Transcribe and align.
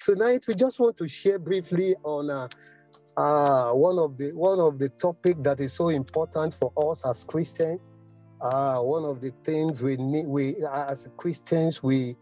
tonight 0.00 0.46
we 0.48 0.54
just 0.54 0.80
want 0.80 0.96
to 0.96 1.06
share 1.06 1.38
briefly 1.38 1.94
on 2.02 2.30
uh, 2.30 2.48
uh, 3.16 3.72
one 3.72 3.98
of 3.98 4.16
the 4.16 4.30
one 4.34 4.58
of 4.58 4.78
the 4.78 4.88
topic 4.88 5.36
that 5.42 5.60
is 5.60 5.72
so 5.72 5.90
important 5.90 6.54
for 6.54 6.72
us 6.90 7.06
as 7.06 7.22
Christians. 7.24 7.78
Uh, 8.40 8.78
one 8.78 9.04
of 9.04 9.20
the 9.20 9.30
things 9.44 9.82
we 9.82 9.96
need, 9.96 10.26
we 10.26 10.54
as 10.72 11.08
Christians, 11.18 11.82
we 11.82 12.16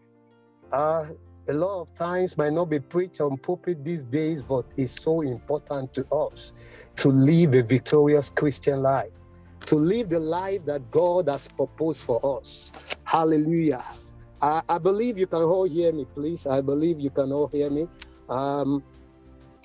uh, 0.73 1.05
a 1.47 1.53
lot 1.53 1.81
of 1.81 1.93
times 1.95 2.37
might 2.37 2.51
not 2.51 2.65
be 2.65 2.79
preached 2.79 3.21
on 3.21 3.37
pulpit 3.37 3.83
these 3.85 4.03
days, 4.03 4.43
but 4.43 4.65
it's 4.75 5.01
so 5.01 5.21
important 5.21 5.93
to 5.93 6.05
us 6.13 6.51
to 6.97 7.07
live 7.07 7.55
a 7.55 7.63
victorious 7.63 8.29
Christian 8.29 8.81
life, 8.81 9.11
to 9.65 9.75
live 9.75 10.09
the 10.09 10.19
life 10.19 10.65
that 10.65 10.91
God 10.91 11.29
has 11.29 11.47
proposed 11.47 12.03
for 12.03 12.39
us. 12.39 12.71
Hallelujah. 13.05 13.83
I, 14.41 14.61
I 14.69 14.77
believe 14.77 15.17
you 15.17 15.27
can 15.27 15.41
all 15.41 15.65
hear 15.65 15.91
me, 15.91 16.05
please. 16.05 16.47
I 16.47 16.61
believe 16.61 16.99
you 16.99 17.09
can 17.09 17.31
all 17.31 17.47
hear 17.47 17.69
me. 17.69 17.87
Um, 18.29 18.83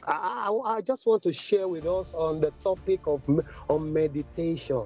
I, 0.07 0.50
I, 0.64 0.80
just 0.80 1.07
want 1.07 1.22
to 1.22 1.32
share 1.32 1.68
with 1.68 1.86
us 1.86 2.12
on 2.12 2.40
the 2.40 2.50
topic 2.53 3.00
of 3.07 3.25
on 3.68 3.93
meditation. 3.93 4.85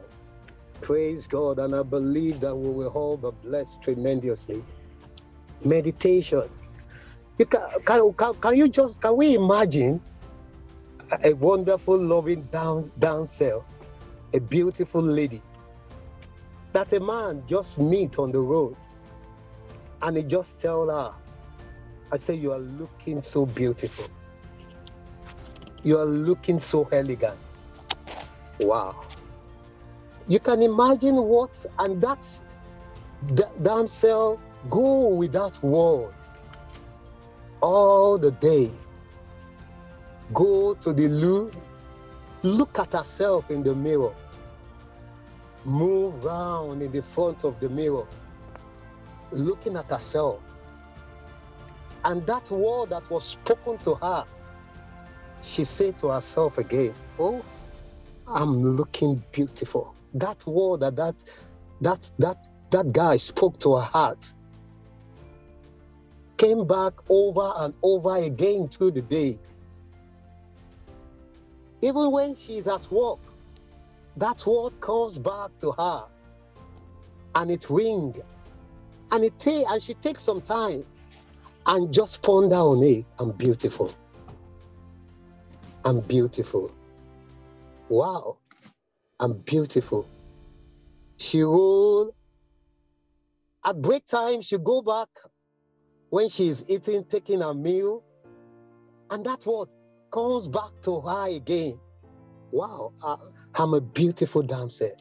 Praise 0.81 1.27
God, 1.27 1.59
and 1.59 1.75
I 1.75 1.83
believe 1.83 2.41
that 2.41 2.55
we 2.55 2.71
will 2.71 2.89
all 2.89 3.17
be 3.17 3.31
blessed 3.43 3.83
tremendously. 3.83 4.63
Meditation. 5.65 6.45
You 7.39 7.47
can, 7.47 7.63
can, 7.87 8.13
can, 8.15 8.35
can 8.35 8.57
you 8.57 8.69
just 8.69 9.01
can 9.01 9.17
we 9.17 9.35
imagine 9.35 10.01
a 11.25 11.33
wonderful, 11.35 11.99
loving 11.99 12.43
down 12.45 12.85
down 12.99 13.27
cell, 13.27 13.65
a 14.35 14.41
beautiful 14.41 15.03
lady 15.03 15.43
that 16.73 16.93
a 16.93 17.01
man 17.01 17.43
just 17.49 17.79
meet 17.79 18.19
on 18.19 18.31
the 18.31 18.41
road 18.41 18.77
and 20.03 20.17
he 20.17 20.23
just 20.23 20.61
tell 20.61 20.89
her, 20.89 21.13
I 22.13 22.17
say, 22.17 22.35
you 22.35 22.53
are 22.53 22.59
looking 22.59 23.21
so 23.23 23.47
beautiful. 23.47 24.07
You 25.83 25.99
are 25.99 26.07
looking 26.07 26.59
so 26.59 26.89
elegant. 26.91 27.39
Wow. 28.61 29.05
You 30.27 30.41
can 30.41 30.63
imagine 30.63 31.17
what, 31.17 31.65
and 31.79 32.01
that's 32.01 32.45
the 33.29 33.49
damsel 33.63 34.41
go 34.71 35.09
with 35.09 35.33
that 35.33 35.63
word 35.63 36.13
all 37.61 38.19
the 38.19 38.31
day. 38.33 38.71
Go 40.33 40.75
to 40.75 40.93
the 40.93 41.09
loo, 41.09 41.51
look 42.43 42.79
at 42.79 42.93
herself 42.93 43.51
in 43.51 43.63
the 43.63 43.75
mirror, 43.75 44.15
move 45.65 46.25
around 46.25 46.83
in 46.83 46.93
the 46.93 47.03
front 47.03 47.45
of 47.45 47.59
the 47.61 47.69
mirror, 47.69 48.07
looking 49.31 49.77
at 49.77 49.91
herself. 49.91 50.41
And 52.05 52.27
that 52.27 52.51
word 52.51 52.91
that 52.91 53.09
was 53.11 53.25
spoken 53.25 53.79
to 53.79 53.95
her, 53.97 54.25
she 55.43 55.65
said 55.65 55.99
to 55.99 56.09
herself 56.09 56.59
again, 56.59 56.95
Oh, 57.19 57.45
I'm 58.27 58.63
looking 58.63 59.23
beautiful. 59.33 59.95
That 60.15 60.47
word 60.47 60.81
that 60.81 60.97
that 60.97 61.17
that 61.81 62.11
that 62.19 62.49
that 62.71 62.93
guy 62.93 63.17
spoke 63.17 63.59
to 63.61 63.77
her 63.77 63.83
heart 63.83 64.35
came 66.37 66.67
back 66.67 66.93
over 67.09 67.53
and 67.59 67.75
over 67.83 68.17
again 68.17 68.69
through 68.69 68.93
the 68.93 69.03
day. 69.03 69.39
Even 71.83 72.11
when 72.11 72.35
she's 72.35 72.69
at 72.69 72.91
work, 72.91 73.19
that 74.17 74.45
word 74.47 74.81
comes 74.81 75.19
back 75.19 75.57
to 75.59 75.73
her 75.73 76.05
and 77.35 77.51
it 77.51 77.69
rings 77.71 78.21
and 79.11 79.25
it 79.25 79.39
take 79.39 79.67
and 79.71 79.83
she 79.83 79.95
takes 79.95 80.23
some 80.23 80.41
time 80.41 80.85
and 81.67 81.93
just 81.93 82.23
ponder 82.23 82.57
on 82.57 82.83
it. 82.83 83.11
I'm 83.19 83.33
beautiful. 83.33 83.93
I'm 85.85 86.01
beautiful. 86.09 86.71
Wow. 87.89 88.39
I'm 89.21 89.39
beautiful. 89.39 90.09
She 91.19 91.45
will 91.45 92.15
at 93.65 93.83
break 93.83 94.07
time, 94.07 94.41
she 94.41 94.57
go 94.57 94.81
back 94.81 95.09
when 96.11 96.29
she's 96.31 96.65
eating, 96.71 97.05
taking 97.05 97.43
a 97.43 97.53
meal, 97.53 98.03
and 99.11 99.25
that 99.27 99.45
what 99.45 99.69
comes 100.11 100.49
back 100.49 100.71
to 100.85 101.01
her 101.01 101.29
again. 101.29 101.79
Wow, 102.51 102.93
I, 103.05 103.17
I'm 103.57 103.75
a 103.75 103.81
beautiful 103.81 104.43
dancer. 104.43 104.93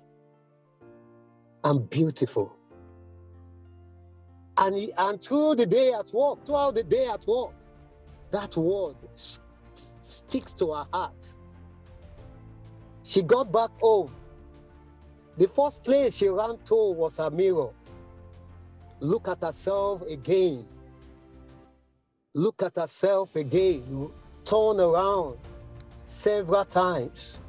I'm 1.64 1.86
beautiful. 1.86 2.57
And, 4.58 4.92
and 4.98 5.22
through 5.22 5.56
the 5.56 5.66
day 5.66 5.94
at 5.94 6.12
work, 6.14 6.46
throughout 6.46 6.76
the 6.76 6.84
day 6.84 7.08
at 7.08 7.26
work, 7.28 7.52
that 8.32 8.56
word 8.58 8.96
sticks 10.02 10.54
to 10.56 10.74
her 10.74 10.86
heart. 10.94 11.36
She 13.04 13.22
got 13.22 13.52
back 13.52 13.72
home. 13.80 14.14
The 15.38 15.48
first 15.48 15.84
place 15.84 16.18
she 16.18 16.30
ran 16.30 16.58
to 16.66 16.92
was 16.94 17.18
her 17.18 17.30
mirror. 17.30 17.70
Look 19.00 19.28
at 19.28 19.42
herself 19.42 20.02
again. 20.04 20.66
Look 22.36 22.64
at 22.64 22.76
herself 22.76 23.36
again. 23.36 24.12
Turn 24.46 24.80
around 24.80 25.38
several 26.06 26.66
times. 26.66 27.40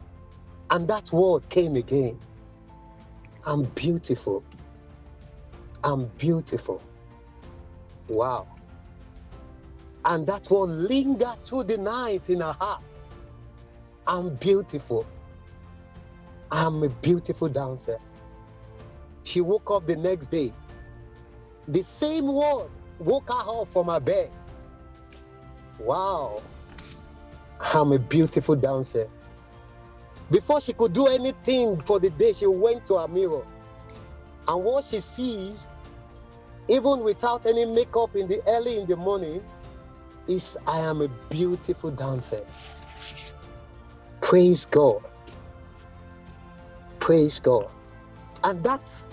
And 0.71 0.87
that 0.89 1.11
word 1.13 1.49
came 1.49 1.77
again. 1.77 2.19
I'm 3.47 3.65
beautiful. 3.65 4.45
I'm 5.85 6.07
beautiful. 6.19 6.83
Wow. 8.09 8.47
And 10.05 10.27
that 10.27 10.51
will 10.51 10.67
linger 10.67 11.35
through 11.45 11.65
the 11.65 11.79
night 11.79 12.31
in 12.31 12.41
her 12.41 12.57
heart. 12.59 12.83
I'm 14.07 14.35
beautiful. 14.37 15.07
I'm 16.51 16.83
a 16.83 16.89
beautiful 16.89 17.49
dancer. 17.49 17.99
She 19.25 19.41
woke 19.43 19.71
up 19.71 19.87
the 19.87 19.97
next 19.97 20.29
day. 20.29 20.55
The 21.69 21.83
same 21.83 22.27
word 22.27 22.71
woke 22.99 23.29
her 23.29 23.61
up 23.61 23.69
from 23.69 23.89
her 23.89 24.01
bed. 24.01 24.31
Wow. 25.79 26.43
I'm 27.61 27.93
a 27.93 27.99
beautiful 27.99 28.57
dancer. 28.57 29.09
Before 30.31 30.61
she 30.61 30.73
could 30.73 30.93
do 30.93 31.07
anything 31.07 31.79
for 31.81 32.01
the 32.01 32.11
day, 32.11 32.33
she 32.33 32.47
went 32.47 32.87
to 32.87 32.99
her 32.99 33.09
mirror. 33.09 33.45
And 34.47 34.65
what 34.65 34.85
she 34.85 35.01
sees 35.01 35.69
even 36.69 37.03
without 37.03 37.47
any 37.47 37.65
makeup 37.65 38.15
in 38.15 38.29
the 38.29 38.43
early 38.47 38.79
in 38.79 38.87
the 38.87 38.97
morning, 38.97 39.43
is 40.27 40.59
I 40.67 40.81
am 40.81 41.01
a 41.01 41.09
beautiful 41.31 41.91
dancer. 41.91 42.45
Praise 44.21 44.67
God. 44.67 45.03
Praise 47.01 47.41
God. 47.41 47.69
And 48.45 48.63
that's 48.63 49.09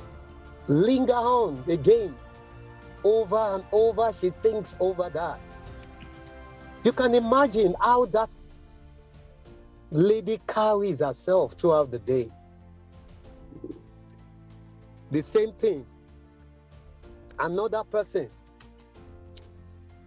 linger 0.67 1.13
on 1.13 1.63
again. 1.69 2.13
Over 3.03 3.38
and 3.38 3.63
over, 3.72 4.11
she 4.11 4.29
thinks 4.29 4.75
over 4.79 5.09
that. 5.09 5.39
You 6.83 6.91
can 6.91 7.13
imagine 7.13 7.75
how 7.81 8.05
that 8.07 8.29
lady 9.91 10.41
carries 10.47 10.99
herself 10.99 11.53
throughout 11.53 11.91
the 11.91 11.99
day. 11.99 12.29
The 15.11 15.22
same 15.22 15.53
thing 15.53 15.85
another 17.40 17.84
person. 17.84 18.29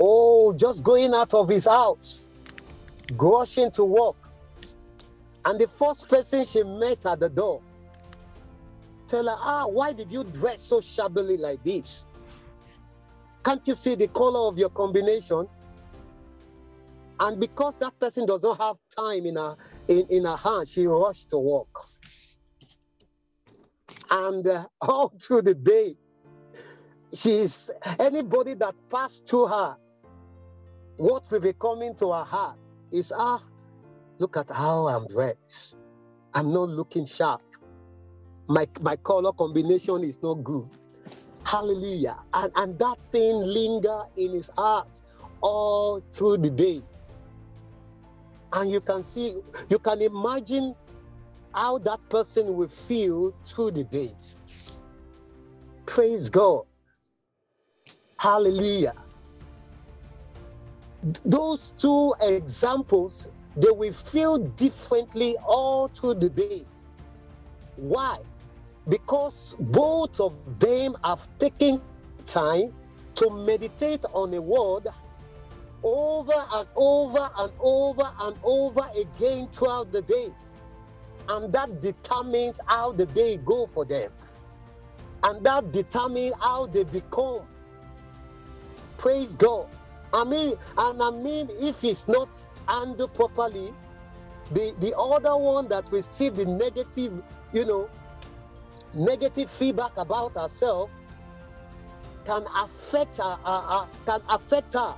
Oh, 0.00 0.52
just 0.52 0.82
going 0.82 1.12
out 1.14 1.34
of 1.34 1.48
his 1.48 1.66
house, 1.66 2.30
rushing 3.16 3.70
to 3.72 3.84
work. 3.84 4.16
And 5.44 5.58
the 5.58 5.66
first 5.66 6.08
person 6.08 6.44
she 6.44 6.62
met 6.62 7.06
at 7.06 7.20
the 7.20 7.28
door, 7.28 7.62
tell 9.06 9.24
her, 9.24 9.36
ah, 9.38 9.66
why 9.66 9.92
did 9.92 10.12
you 10.12 10.24
dress 10.24 10.62
so 10.62 10.80
shabbily 10.80 11.36
like 11.36 11.62
this? 11.64 12.06
Can't 13.44 13.66
you 13.66 13.74
see 13.74 13.94
the 13.94 14.08
color 14.08 14.48
of 14.48 14.58
your 14.58 14.68
combination? 14.68 15.48
And 17.20 17.40
because 17.40 17.76
that 17.78 17.98
person 17.98 18.26
does 18.26 18.42
not 18.42 18.60
have 18.60 18.76
time 18.96 19.26
in 19.26 19.36
her 19.36 19.56
in, 19.88 20.06
in 20.10 20.24
her 20.24 20.36
hand, 20.36 20.68
she 20.68 20.86
rushed 20.86 21.30
to 21.30 21.38
work. 21.38 21.66
And 24.10 24.46
uh, 24.46 24.66
all 24.82 25.12
through 25.20 25.42
the 25.42 25.54
day, 25.54 25.96
she's 27.14 27.70
anybody 28.00 28.54
that 28.54 28.74
passed 28.90 29.28
through 29.28 29.46
her, 29.48 29.76
what 30.96 31.24
will 31.30 31.40
be 31.40 31.54
coming 31.54 31.94
to 31.96 32.12
her 32.12 32.24
heart 32.24 32.56
is 32.92 33.12
ah, 33.16 33.42
look 34.20 34.36
at 34.36 34.50
how 34.50 34.88
I'm 34.88 35.06
dressed. 35.08 35.76
I'm 36.34 36.52
not 36.52 36.68
looking 36.70 37.06
sharp. 37.06 37.42
My 38.48 38.66
my 38.80 38.96
color 38.96 39.32
combination 39.32 40.04
is 40.04 40.18
not 40.22 40.44
good. 40.44 40.68
Hallelujah. 41.46 42.16
And, 42.34 42.52
and 42.56 42.78
that 42.78 42.96
thing 43.12 43.36
linger 43.40 44.02
in 44.16 44.32
his 44.32 44.50
heart 44.56 44.88
all 45.42 46.02
through 46.12 46.38
the 46.38 46.50
day. 46.50 46.82
And 48.52 48.70
you 48.70 48.80
can 48.80 49.02
see, 49.02 49.40
you 49.70 49.78
can 49.78 50.02
imagine 50.02 50.74
how 51.54 51.78
that 51.80 52.00
person 52.10 52.54
will 52.54 52.68
feel 52.68 53.32
through 53.46 53.72
the 53.72 53.84
day. 53.84 54.10
Praise 55.86 56.30
God. 56.30 56.64
Hallelujah. 58.18 58.94
those 61.24 61.74
two 61.78 62.14
examples, 62.22 63.28
they 63.56 63.70
will 63.70 63.92
feel 63.92 64.38
differently 64.38 65.36
all 65.46 65.88
through 65.88 66.14
the 66.14 66.30
day. 66.30 66.66
Why? 67.76 68.18
Because 68.88 69.56
both 69.60 70.20
of 70.20 70.34
them 70.58 70.96
have 71.04 71.28
taken 71.38 71.80
time 72.26 72.72
to 73.16 73.30
meditate 73.30 74.04
on 74.12 74.34
a 74.34 74.40
word 74.40 74.88
over 75.82 76.32
and 76.54 76.68
over 76.76 77.30
and 77.38 77.52
over 77.60 78.10
and 78.20 78.36
over 78.42 78.82
again 79.00 79.48
throughout 79.52 79.92
the 79.92 80.02
day. 80.02 80.28
And 81.28 81.52
that 81.52 81.80
determines 81.80 82.60
how 82.66 82.92
the 82.92 83.06
day 83.06 83.36
go 83.38 83.66
for 83.66 83.84
them. 83.84 84.10
And 85.22 85.44
that 85.44 85.72
determines 85.72 86.34
how 86.40 86.66
they 86.66 86.84
become. 86.84 87.42
Praise 88.98 89.36
God. 89.36 89.68
I 90.12 90.24
mean, 90.24 90.54
and 90.76 91.02
I 91.02 91.10
mean, 91.10 91.48
if 91.60 91.84
it's 91.84 92.08
not 92.08 92.28
handled 92.66 93.14
properly, 93.14 93.72
the, 94.52 94.74
the 94.80 94.96
other 94.98 95.36
one 95.36 95.68
that 95.68 95.90
received 95.92 96.36
the 96.36 96.46
negative, 96.46 97.22
you 97.52 97.64
know, 97.64 97.88
negative 98.94 99.48
feedback 99.48 99.96
about 99.96 100.34
herself 100.34 100.90
can 102.24 102.44
affect 102.58 103.18
her, 103.18 103.38
her, 103.44 103.60
her 103.60 103.88
can 104.06 104.20
affect 104.28 104.74
her, 104.74 104.94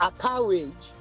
her 0.00 0.10
courage 0.18 0.92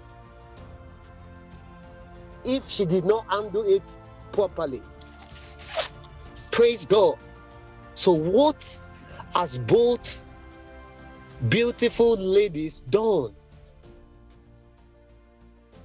if 2.45 2.67
she 2.69 2.85
did 2.85 3.05
not 3.05 3.25
handle 3.29 3.63
it 3.63 3.99
properly. 4.31 4.81
Praise 6.51 6.85
God. 6.85 7.15
So, 7.95 8.11
what 8.11 8.81
has 9.33 9.57
both 9.59 10.23
beautiful 11.49 12.15
ladies 12.17 12.81
done? 12.81 13.33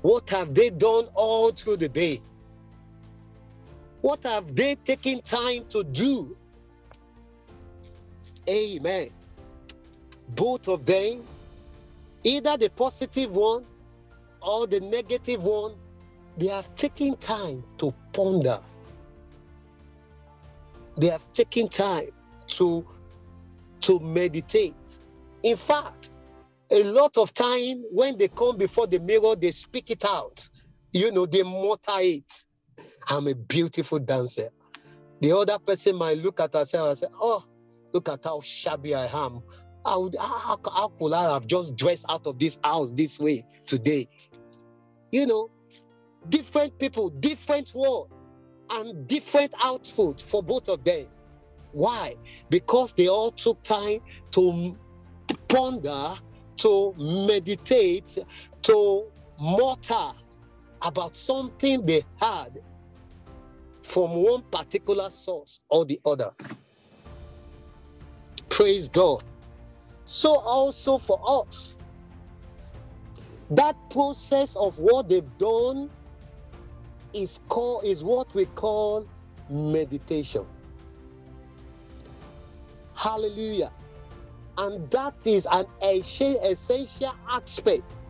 What 0.02 0.30
have 0.30 0.54
they 0.54 0.70
done 0.70 1.06
all 1.14 1.50
through 1.52 1.78
the 1.78 1.88
day? 1.88 2.20
What 4.00 4.22
have 4.22 4.54
they 4.54 4.76
taken 4.76 5.20
time 5.22 5.64
to 5.70 5.82
do? 5.82 6.36
Amen. 8.48 9.10
Both 10.30 10.68
of 10.68 10.86
them, 10.86 11.24
either 12.22 12.56
the 12.56 12.70
positive 12.70 13.34
one 13.34 13.64
or 14.40 14.66
the 14.66 14.80
negative 14.80 15.44
one, 15.44 15.74
they 16.36 16.46
have 16.46 16.72
taken 16.76 17.16
time 17.16 17.64
to 17.78 17.92
ponder. 18.12 18.58
They 20.96 21.08
have 21.08 21.30
taken 21.32 21.68
time 21.68 22.10
to, 22.48 22.86
to 23.80 23.98
meditate. 23.98 25.00
In 25.42 25.56
fact, 25.56 26.10
a 26.70 26.82
lot 26.84 27.16
of 27.16 27.32
time 27.32 27.82
when 27.90 28.18
they 28.18 28.28
come 28.28 28.56
before 28.56 28.86
the 28.86 29.00
mirror, 29.00 29.36
they 29.36 29.50
speak 29.50 29.90
it 29.90 30.04
out. 30.04 30.48
You 30.92 31.12
know, 31.12 31.26
they 31.26 31.42
mutter 31.42 32.00
it. 32.00 32.44
I'm 33.08 33.26
a 33.28 33.34
beautiful 33.34 33.98
dancer. 33.98 34.48
The 35.20 35.36
other 35.36 35.58
person 35.58 35.96
might 35.96 36.18
look 36.18 36.40
at 36.40 36.54
herself 36.54 36.88
and 36.90 36.98
say, 36.98 37.06
Oh, 37.20 37.42
look 37.92 38.08
at 38.08 38.24
how 38.24 38.40
shabby 38.40 38.94
I 38.94 39.06
am. 39.06 39.40
How, 39.84 40.10
how, 40.20 40.58
how 40.74 40.88
could 40.98 41.12
I 41.12 41.32
have 41.32 41.46
just 41.46 41.76
dressed 41.76 42.06
out 42.08 42.26
of 42.26 42.38
this 42.38 42.58
house 42.62 42.92
this 42.92 43.18
way 43.18 43.44
today? 43.66 44.08
You 45.10 45.26
know, 45.26 45.50
different 46.28 46.78
people, 46.78 47.08
different 47.08 47.72
world, 47.74 48.10
and 48.70 49.06
different 49.06 49.54
output 49.62 50.20
for 50.20 50.42
both 50.42 50.68
of 50.68 50.84
them. 50.84 51.06
Why? 51.72 52.16
Because 52.50 52.92
they 52.92 53.08
all 53.08 53.30
took 53.32 53.62
time 53.62 54.00
to 54.32 54.76
ponder, 55.48 56.14
to 56.58 56.94
meditate, 56.98 58.18
to 58.62 59.04
mutter 59.40 60.12
about 60.82 61.14
something 61.14 61.84
they 61.86 62.02
had 62.20 62.60
from 63.82 64.14
one 64.14 64.42
particular 64.50 65.10
source 65.10 65.60
or 65.68 65.84
the 65.84 66.00
other. 66.04 66.30
Praise 68.48 68.88
God. 68.88 69.22
So, 70.04 70.38
also 70.40 70.98
for 70.98 71.20
us, 71.26 71.76
that 73.50 73.76
process 73.90 74.56
of 74.56 74.78
what 74.78 75.08
they've 75.08 75.38
done 75.38 75.90
is 77.12 77.40
called 77.48 77.84
is 77.84 78.04
what 78.04 78.34
we 78.34 78.46
call 78.46 79.06
meditation. 79.50 80.44
Hallelujah. 82.94 83.72
And 84.58 84.90
that 84.90 85.14
is 85.24 85.46
an 85.50 85.66
essential 85.82 87.14
aspect 87.30 88.00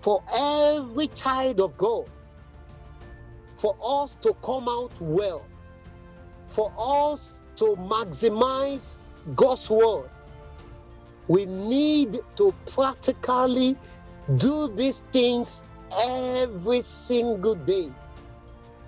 for 0.00 0.22
every 0.34 1.08
child 1.08 1.60
of 1.60 1.76
God 1.76 2.08
for 3.56 3.76
us 3.84 4.16
to 4.16 4.34
come 4.42 4.68
out 4.68 4.92
well, 5.00 5.44
for 6.48 6.72
us 6.78 7.42
to 7.56 7.76
maximize 7.76 8.96
God's 9.34 9.68
word, 9.68 10.08
we 11.28 11.44
need 11.44 12.20
to 12.36 12.54
practically 12.72 13.76
do 14.38 14.68
these 14.68 15.02
things 15.12 15.64
every 16.02 16.80
single 16.80 17.54
day. 17.54 17.90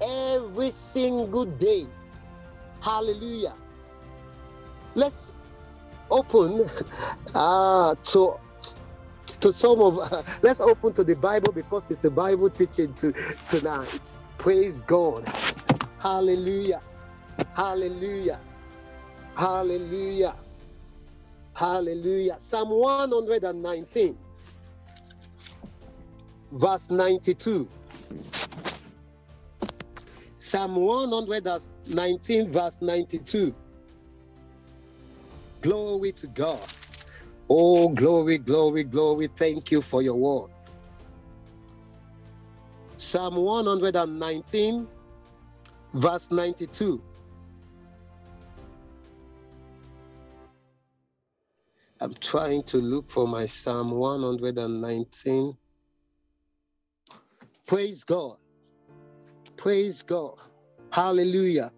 Every 0.01 0.71
single 0.71 1.45
day. 1.45 1.87
Hallelujah. 2.81 3.55
Let's 4.95 5.35
open 6.13 6.69
uh, 7.35 7.95
to 8.05 8.35
to 9.41 9.53
some 9.53 9.81
of 9.81 9.99
uh, 9.99 10.23
let's 10.43 10.61
open 10.61 10.93
to 10.93 11.05
the 11.05 11.17
Bible 11.17 11.53
because 11.53 11.91
it's 11.91 12.05
a 12.05 12.11
Bible 12.11 12.51
teaching 12.51 12.93
to, 12.95 13.13
tonight. 13.49 14.13
Praise 14.39 14.83
God. 14.83 15.27
Hallelujah. 15.99 16.81
Hallelujah. 17.55 18.39
Hallelujah. 19.37 20.35
Hallelujah. 21.55 22.37
Psalm 22.39 22.71
119, 22.71 24.19
verse 26.53 26.91
92. 26.91 27.69
Psalm 30.39 30.77
119, 30.77 32.51
verse 32.51 32.79
92. 32.83 33.55
Glory 35.63 36.13
to 36.13 36.27
God. 36.27 36.61
Oh, 37.49 37.89
glory, 37.89 38.39
glory, 38.39 38.85
glory. 38.85 39.29
Thank 39.29 39.71
you 39.71 39.81
for 39.81 40.03
your 40.03 40.17
word. 40.17 40.51
Psalm 42.97 43.37
119, 43.37 44.89
verse 45.95 46.31
92. 46.31 47.03
I'm 52.01 52.15
trying 52.15 52.65
to 52.65 52.79
look 52.79 53.09
for 53.09 53.29
my 53.29 53.47
Psalm 53.47 53.93
119. 53.93 55.57
Praise 57.67 58.03
God. 58.03 58.37
Praise 59.57 60.03
God. 60.03 60.35
Hallelujah. 60.93 61.73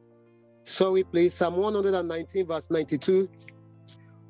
Sorry, 0.65 1.05
please. 1.05 1.35
Psalm 1.35 1.57
119, 1.57 2.47
verse 2.47 2.71
92. 2.71 3.29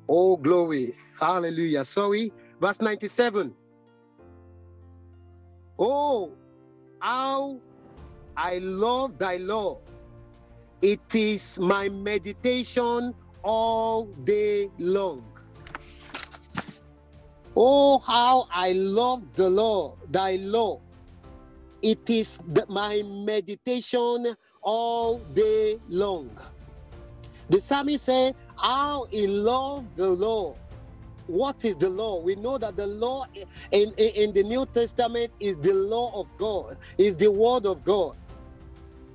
Oh, 0.07 0.37
glory. 0.37 0.93
Hallelujah. 1.19 1.85
Sorry. 1.85 2.31
Verse 2.59 2.81
97. 2.81 3.55
Oh, 5.79 6.31
how 6.99 7.59
I 8.37 8.59
love 8.59 9.17
thy 9.17 9.37
law. 9.37 9.79
It 10.81 11.15
is 11.15 11.57
my 11.59 11.89
meditation 11.89 13.13
all 13.43 14.05
day 14.23 14.69
long. 14.79 15.23
Oh, 17.55 17.99
how 17.99 18.47
I 18.53 18.73
love 18.73 19.33
the 19.35 19.49
law, 19.49 19.95
thy 20.09 20.35
law. 20.37 20.81
It 21.81 22.09
is 22.09 22.37
the, 22.53 22.65
my 22.67 23.01
meditation 23.03 24.35
all 24.61 25.19
day 25.33 25.77
long. 25.87 26.37
The 27.49 27.61
psalmist 27.61 28.05
said, 28.05 28.35
How 28.57 29.05
he 29.11 29.27
loved 29.27 29.95
the 29.95 30.09
law 30.09 30.55
what 31.27 31.65
is 31.65 31.75
the 31.75 31.89
law? 31.89 32.19
We 32.19 32.35
know 32.35 32.57
that 32.57 32.75
the 32.75 32.85
law 32.85 33.25
in, 33.71 33.93
in, 33.97 34.09
in, 34.15 34.33
the 34.33 34.43
New 34.43 34.65
Testament 34.67 35.31
is 35.39 35.57
the 35.57 35.73
law 35.73 36.11
of 36.19 36.35
God, 36.37 36.77
is 36.97 37.17
the 37.17 37.31
word 37.31 37.65
of 37.65 37.83
God. 37.83 38.15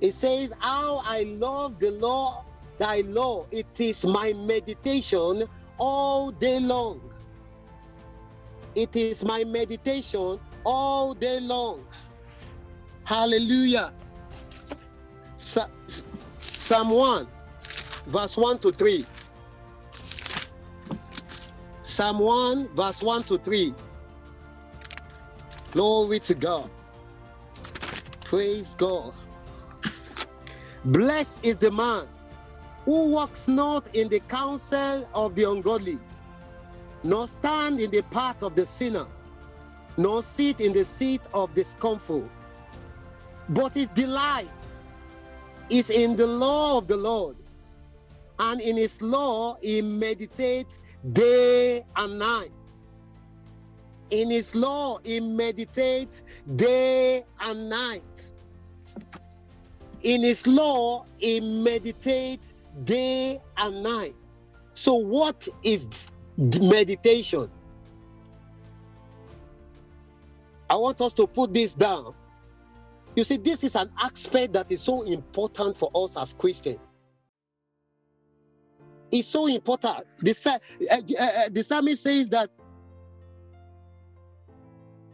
It 0.01 0.13
says, 0.13 0.51
How 0.59 1.01
I 1.05 1.23
love 1.37 1.79
the 1.79 1.91
law, 1.91 2.43
thy 2.79 3.01
law. 3.01 3.45
It 3.51 3.79
is 3.79 4.05
my 4.05 4.33
meditation 4.33 5.47
all 5.77 6.31
day 6.31 6.59
long. 6.59 6.99
It 8.75 8.95
is 8.95 9.23
my 9.23 9.43
meditation 9.43 10.39
all 10.63 11.13
day 11.13 11.39
long. 11.39 11.85
Hallelujah. 13.05 13.93
Psalm 15.37 16.89
1, 16.89 17.27
verse 18.07 18.37
1 18.37 18.59
to 18.59 18.71
3. 18.71 19.05
Psalm 21.91 22.19
1, 22.19 22.69
verse 22.69 23.01
1 23.03 23.23
to 23.23 23.37
3. 23.37 23.73
Glory 25.71 26.19
to 26.21 26.33
God. 26.33 26.71
Praise 28.23 28.73
God. 28.77 29.13
Blessed 30.85 31.39
is 31.43 31.57
the 31.57 31.69
man 31.69 32.07
who 32.85 33.11
walks 33.11 33.49
not 33.49 33.93
in 33.93 34.07
the 34.07 34.21
counsel 34.21 35.05
of 35.13 35.35
the 35.35 35.43
ungodly, 35.51 35.99
nor 37.03 37.27
stand 37.27 37.81
in 37.81 37.91
the 37.91 38.03
path 38.03 38.41
of 38.41 38.55
the 38.55 38.65
sinner, 38.65 39.05
nor 39.97 40.23
sit 40.23 40.61
in 40.61 40.71
the 40.71 40.85
seat 40.85 41.27
of 41.33 41.53
the 41.55 41.63
scornful. 41.65 42.29
But 43.49 43.73
his 43.73 43.89
delight 43.89 44.47
is 45.69 45.89
in 45.89 46.15
the 46.15 46.27
law 46.27 46.77
of 46.77 46.87
the 46.87 46.95
Lord, 46.95 47.35
and 48.41 48.59
in 48.59 48.75
his 48.75 49.01
law 49.01 49.55
he 49.61 49.81
meditates 49.81 50.79
day 51.13 51.85
and 51.95 52.19
night. 52.19 52.51
In 54.09 54.31
his 54.31 54.55
law 54.55 54.99
he 55.03 55.19
meditates 55.19 56.23
day 56.55 57.23
and 57.39 57.69
night. 57.69 58.33
In 60.01 60.21
his 60.21 60.47
law 60.47 61.05
he 61.19 61.39
meditates 61.39 62.55
day 62.83 63.39
and 63.57 63.83
night. 63.83 64.15
So, 64.73 64.95
what 64.95 65.47
is 65.63 66.09
meditation? 66.39 67.47
I 70.67 70.75
want 70.77 70.99
us 71.01 71.13
to 71.13 71.27
put 71.27 71.53
this 71.53 71.75
down. 71.75 72.15
You 73.15 73.23
see, 73.23 73.37
this 73.37 73.63
is 73.63 73.75
an 73.75 73.91
aspect 73.99 74.53
that 74.53 74.71
is 74.71 74.81
so 74.81 75.03
important 75.03 75.77
for 75.77 75.91
us 75.93 76.17
as 76.17 76.33
Christians. 76.33 76.79
It's 79.11 79.27
so 79.27 79.47
important. 79.47 80.05
The, 80.19 80.59
uh, 80.91 80.95
uh, 80.95 81.49
the 81.51 81.63
psalmist 81.63 82.03
says 82.03 82.29
that 82.29 82.49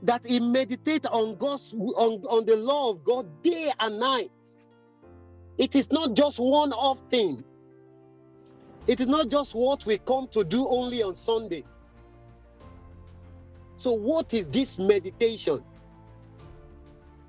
that 0.03 0.25
he 0.25 0.39
meditate 0.39 1.05
on 1.07 1.35
God's 1.37 1.73
on, 1.73 2.21
on 2.29 2.45
the 2.45 2.55
law 2.55 2.91
of 2.91 3.03
God 3.03 3.27
day 3.43 3.71
and 3.79 3.99
night. 3.99 4.31
It 5.57 5.75
is 5.75 5.91
not 5.91 6.13
just 6.15 6.37
one 6.39 6.71
off 6.73 7.01
thing. 7.09 7.43
It 8.85 8.99
is 9.01 9.07
not 9.07 9.29
just 9.29 9.55
what 9.55 9.85
we 9.85 9.97
come 9.97 10.27
to 10.29 10.43
do 10.43 10.67
only 10.67 11.01
on 11.01 11.15
Sunday. 11.15 11.65
So, 13.75 13.93
what 13.93 14.33
is 14.33 14.47
this 14.47 14.79
meditation? 14.79 15.63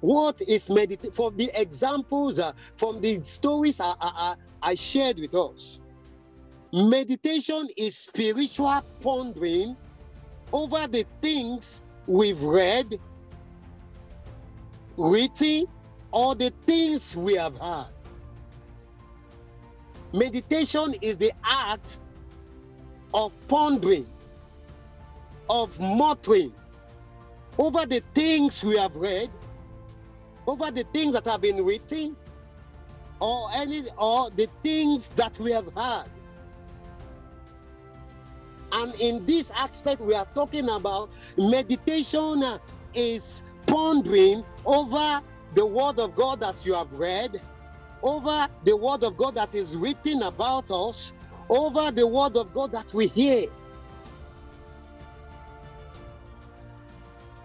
What 0.00 0.40
is 0.42 0.70
meditation? 0.70 1.12
From 1.12 1.37
the 1.37 1.50
examples, 1.54 2.38
uh, 2.38 2.52
from 2.76 3.00
the 3.00 3.16
stories 3.16 3.80
I, 3.80 3.94
I, 4.00 4.34
I 4.62 4.75
shared 4.75 5.18
with 5.18 5.34
us, 5.34 5.80
meditation 6.72 7.68
is 7.76 7.96
spiritual 7.96 8.80
pondering 9.00 9.76
over 10.52 10.87
the 10.87 11.04
things 11.22 11.82
we've 12.06 12.42
read, 12.42 12.98
written, 14.96 15.66
or 16.12 16.34
the 16.34 16.52
things 16.66 17.16
we 17.16 17.34
have 17.34 17.56
heard. 17.58 17.87
Meditation 20.12 20.94
is 21.02 21.16
the 21.18 21.32
act 21.44 22.00
of 23.12 23.32
pondering, 23.48 24.06
of 25.50 25.78
muttering 25.80 26.52
over 27.58 27.84
the 27.84 28.02
things 28.14 28.64
we 28.64 28.76
have 28.76 28.94
read, 28.94 29.30
over 30.46 30.70
the 30.70 30.84
things 30.92 31.12
that 31.12 31.26
have 31.26 31.42
been 31.42 31.62
written, 31.64 32.16
or 33.20 33.50
any 33.54 33.84
or 33.98 34.30
the 34.30 34.48
things 34.62 35.10
that 35.10 35.38
we 35.38 35.50
have 35.50 35.70
heard. 35.75 36.06
And 38.72 38.94
in 38.96 39.25
this 39.26 39.50
aspect, 39.56 40.00
we 40.00 40.14
are 40.14 40.26
talking 40.34 40.68
about 40.68 41.10
meditation 41.37 42.44
is 42.94 43.42
pondering 43.66 44.44
over 44.64 45.20
the 45.54 45.66
word 45.66 45.98
of 45.98 46.14
God 46.14 46.40
that 46.40 46.64
you 46.64 46.75
have 46.75 46.92
read, 46.92 47.40
over 48.02 48.48
the 48.64 48.76
word 48.76 49.04
of 49.04 49.16
God 49.16 49.34
that 49.37 49.54
is 49.54 49.76
written 49.76 50.22
about 50.22 50.70
us, 50.70 51.12
over 51.48 51.90
the 51.90 52.06
word 52.06 52.37
of 52.37 52.52
God 52.52 52.72
that 52.72 52.92
we 52.92 53.06
hear. 53.06 53.46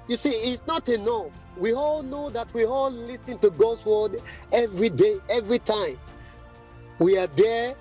You 0.07 0.17
see, 0.17 0.31
it's 0.31 0.61
not 0.67 0.89
enough. 0.89 1.31
We 1.57 1.73
all 1.73 2.03
know 2.03 2.29
that 2.31 2.53
we 2.53 2.65
all 2.65 2.91
listen 2.91 3.37
to 3.39 3.49
God's 3.51 3.85
word 3.85 4.21
every 4.51 4.89
day, 4.89 5.19
every 5.29 5.59
time. 5.59 5.97
We 6.99 7.17
are 7.17 7.27
there 7.27 7.75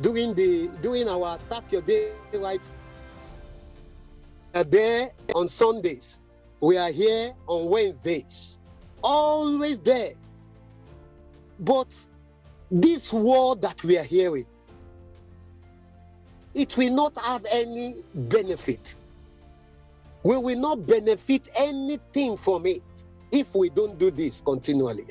doing 0.00 0.34
the 0.34 0.68
doing 0.82 1.08
our 1.08 1.38
start 1.38 1.70
your 1.72 1.82
day 1.82 2.12
right. 2.34 2.60
There 4.52 5.10
on 5.34 5.48
Sundays. 5.48 6.20
We 6.60 6.78
are 6.78 6.90
here 6.90 7.34
on 7.46 7.68
Wednesdays. 7.68 8.58
Always 9.02 9.80
there. 9.80 10.12
But 11.60 11.94
this 12.70 13.12
word 13.12 13.60
that 13.62 13.82
we 13.84 13.98
are 13.98 14.04
hearing, 14.04 14.46
it 16.54 16.76
will 16.76 16.92
not 16.92 17.16
have 17.18 17.44
any 17.50 17.96
benefit. 18.14 18.94
We 20.22 20.36
will 20.38 20.58
not 20.58 20.86
benefit 20.86 21.48
anything 21.56 22.36
from 22.36 22.66
it 22.66 22.82
if 23.30 23.54
we 23.54 23.68
don't 23.68 23.98
do 23.98 24.10
this 24.10 24.40
continually. 24.40 25.06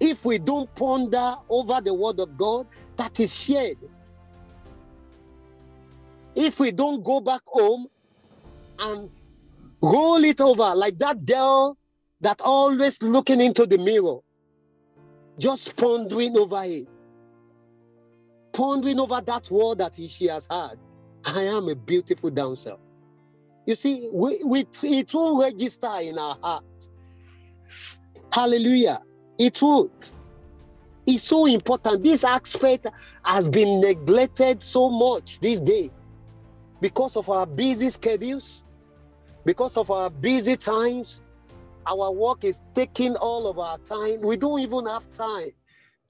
If 0.00 0.24
we 0.24 0.38
don't 0.38 0.72
ponder 0.74 1.34
over 1.48 1.80
the 1.80 1.94
word 1.94 2.20
of 2.20 2.36
God 2.36 2.66
that 2.96 3.18
is 3.20 3.34
shared. 3.34 3.78
If 6.34 6.60
we 6.60 6.70
don't 6.70 7.02
go 7.02 7.20
back 7.20 7.40
home 7.46 7.86
and 8.78 9.10
roll 9.82 10.22
it 10.24 10.40
over 10.40 10.74
like 10.74 10.98
that 10.98 11.24
girl 11.26 11.76
that 12.20 12.40
always 12.40 13.02
looking 13.02 13.40
into 13.40 13.66
the 13.66 13.78
mirror 13.78 14.18
just 15.38 15.76
pondering 15.76 16.36
over 16.36 16.62
it, 16.64 16.88
pondering 18.52 18.98
over 18.98 19.20
that 19.20 19.48
word 19.50 19.78
that 19.78 19.94
he, 19.96 20.08
she 20.08 20.26
has 20.26 20.46
heard. 20.50 20.78
I 21.24 21.42
am 21.42 21.68
a 21.68 21.76
beautiful 21.76 22.30
dancer. 22.30 22.74
You 23.66 23.74
see, 23.74 24.10
we, 24.12 24.40
we, 24.44 24.66
it 24.82 25.12
will 25.14 25.40
register 25.40 25.90
in 26.00 26.18
our 26.18 26.36
heart. 26.42 26.64
Hallelujah. 28.32 29.00
It 29.38 29.62
would. 29.62 29.90
It's 31.06 31.22
so 31.22 31.46
important. 31.46 32.02
This 32.02 32.24
aspect 32.24 32.86
has 33.24 33.48
been 33.48 33.80
neglected 33.80 34.62
so 34.62 34.90
much 34.90 35.40
this 35.40 35.60
day 35.60 35.90
because 36.80 37.16
of 37.16 37.28
our 37.30 37.46
busy 37.46 37.88
schedules, 37.88 38.64
because 39.44 39.76
of 39.76 39.90
our 39.90 40.10
busy 40.10 40.56
times, 40.56 41.22
our 41.86 42.12
work 42.12 42.44
is 42.44 42.60
taking 42.74 43.16
all 43.16 43.48
of 43.48 43.58
our 43.58 43.78
time. 43.78 44.20
We 44.20 44.36
don't 44.36 44.60
even 44.60 44.86
have 44.86 45.10
time 45.12 45.50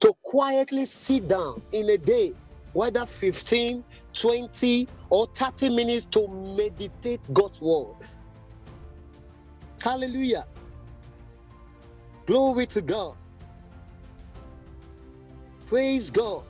to 0.01 0.13
quietly 0.23 0.85
sit 0.85 1.27
down 1.27 1.61
in 1.71 1.89
a 1.89 1.97
day, 1.97 2.33
whether 2.73 3.05
15, 3.05 3.83
20, 4.13 4.87
or 5.09 5.27
30 5.33 5.69
minutes 5.69 6.05
to 6.07 6.27
meditate 6.27 7.21
God's 7.33 7.61
word. 7.61 7.95
Hallelujah. 9.81 10.45
Glory 12.29 12.67
to 12.67 12.81
God. 12.83 13.15
Praise 15.65 16.11
God. 16.11 16.43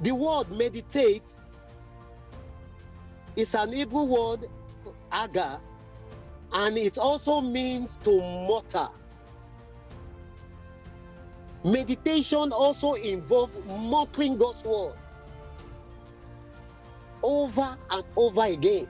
The 0.00 0.10
word 0.10 0.50
meditate 0.50 1.30
is 3.36 3.54
an 3.54 3.72
Hebrew 3.72 4.02
word, 4.02 4.48
aga, 5.12 5.60
and 6.52 6.76
it 6.76 6.98
also 6.98 7.40
means 7.40 7.98
to 8.02 8.20
mutter. 8.48 8.88
Meditation 11.64 12.50
also 12.50 12.94
involves 12.94 13.54
muttering 13.64 14.36
God's 14.38 14.64
word 14.64 14.96
over 17.22 17.78
and 17.92 18.04
over 18.16 18.42
again. 18.42 18.88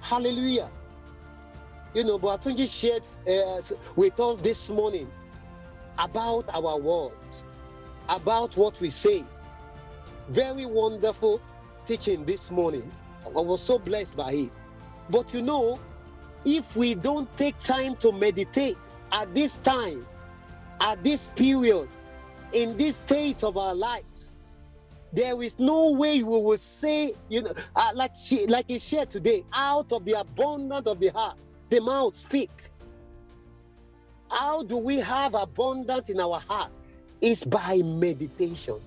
Hallelujah. 0.00 0.70
You 1.92 2.04
know, 2.04 2.18
Boatunji 2.18 2.68
shared 2.70 3.02
uh, 3.26 3.62
with 3.96 4.20
us 4.20 4.38
this 4.38 4.70
morning 4.70 5.10
about 5.98 6.48
our 6.54 6.78
words, 6.78 7.44
about 8.08 8.56
what 8.56 8.80
we 8.80 8.90
say. 8.90 9.24
Very 10.28 10.66
wonderful 10.66 11.40
teaching 11.84 12.24
this 12.24 12.50
morning. 12.50 12.90
I 13.26 13.30
was 13.30 13.60
so 13.60 13.78
blessed 13.78 14.16
by 14.16 14.32
it. 14.32 14.50
But 15.10 15.34
you 15.34 15.42
know, 15.42 15.80
if 16.44 16.76
we 16.76 16.94
don't 16.94 17.34
take 17.36 17.58
time 17.58 17.96
to 17.96 18.12
meditate 18.12 18.78
at 19.10 19.34
this 19.34 19.56
time, 19.56 20.06
at 20.80 21.02
this 21.02 21.28
period, 21.34 21.88
in 22.52 22.76
this 22.76 22.96
state 22.96 23.42
of 23.42 23.56
our 23.56 23.74
life, 23.74 24.04
there 25.12 25.42
is 25.42 25.58
no 25.58 25.90
way 25.90 26.22
we 26.22 26.40
will 26.40 26.56
say, 26.56 27.14
you 27.28 27.42
know, 27.42 27.52
uh, 27.74 27.90
like 27.94 28.12
she, 28.14 28.46
like 28.46 28.66
he 28.68 28.78
shared 28.78 29.10
today, 29.10 29.44
out 29.52 29.92
of 29.92 30.04
the 30.04 30.12
abundance 30.12 30.86
of 30.86 31.00
the 31.00 31.08
heart, 31.08 31.36
the 31.70 31.80
mouth 31.80 32.16
speak. 32.16 32.70
How 34.30 34.62
do 34.64 34.78
we 34.78 34.98
have 34.98 35.34
abundance 35.34 36.10
in 36.10 36.20
our 36.20 36.40
heart? 36.40 36.72
It's 37.20 37.44
by 37.44 37.82
meditation. 37.84 38.80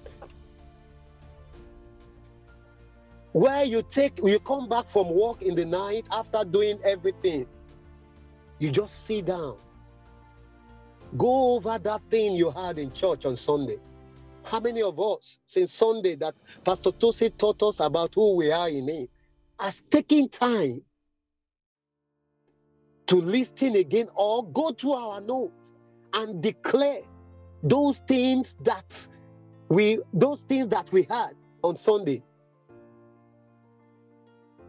where 3.34 3.64
you 3.64 3.82
take 3.84 4.20
you 4.24 4.40
come 4.40 4.70
back 4.70 4.88
from 4.90 5.10
work 5.10 5.42
in 5.42 5.56
the 5.56 5.66
night 5.66 6.06
after 6.12 6.44
doing 6.46 6.80
everything 6.84 7.48
you 8.60 8.70
just 8.72 9.06
sit 9.06 9.26
down 9.26 9.58
go 11.18 11.56
over 11.56 11.80
that 11.80 12.02
thing 12.12 12.36
you 12.36 12.52
had 12.52 12.78
in 12.78 12.92
church 12.92 13.26
on 13.26 13.36
sunday 13.36 13.78
how 14.44 14.60
many 14.60 14.84
of 14.84 15.00
us 15.00 15.40
since 15.46 15.74
sunday 15.74 16.16
that 16.16 16.36
pastor 16.64 16.92
tosi 16.92 17.36
taught 17.38 17.62
us 17.64 17.80
about 17.80 18.14
who 18.14 18.36
we 18.36 18.52
are 18.52 18.70
in 18.70 18.88
him 18.88 19.08
has 19.60 19.82
taken 19.90 20.30
time 20.30 20.82
to 23.08 23.18
listen 23.18 23.76
again 23.76 24.08
or 24.16 24.46
go 24.52 24.72
through 24.72 24.94
our 24.94 25.22
notes 25.22 25.74
and 26.14 26.42
declare 26.42 27.02
those 27.64 28.00
things 28.00 28.56
that 28.62 29.08
we 29.70 30.00
those 30.14 30.42
things 30.44 30.68
that 30.68 30.92
we 30.92 31.04
had 31.10 31.32
on 31.64 31.78
sunday 31.78 32.22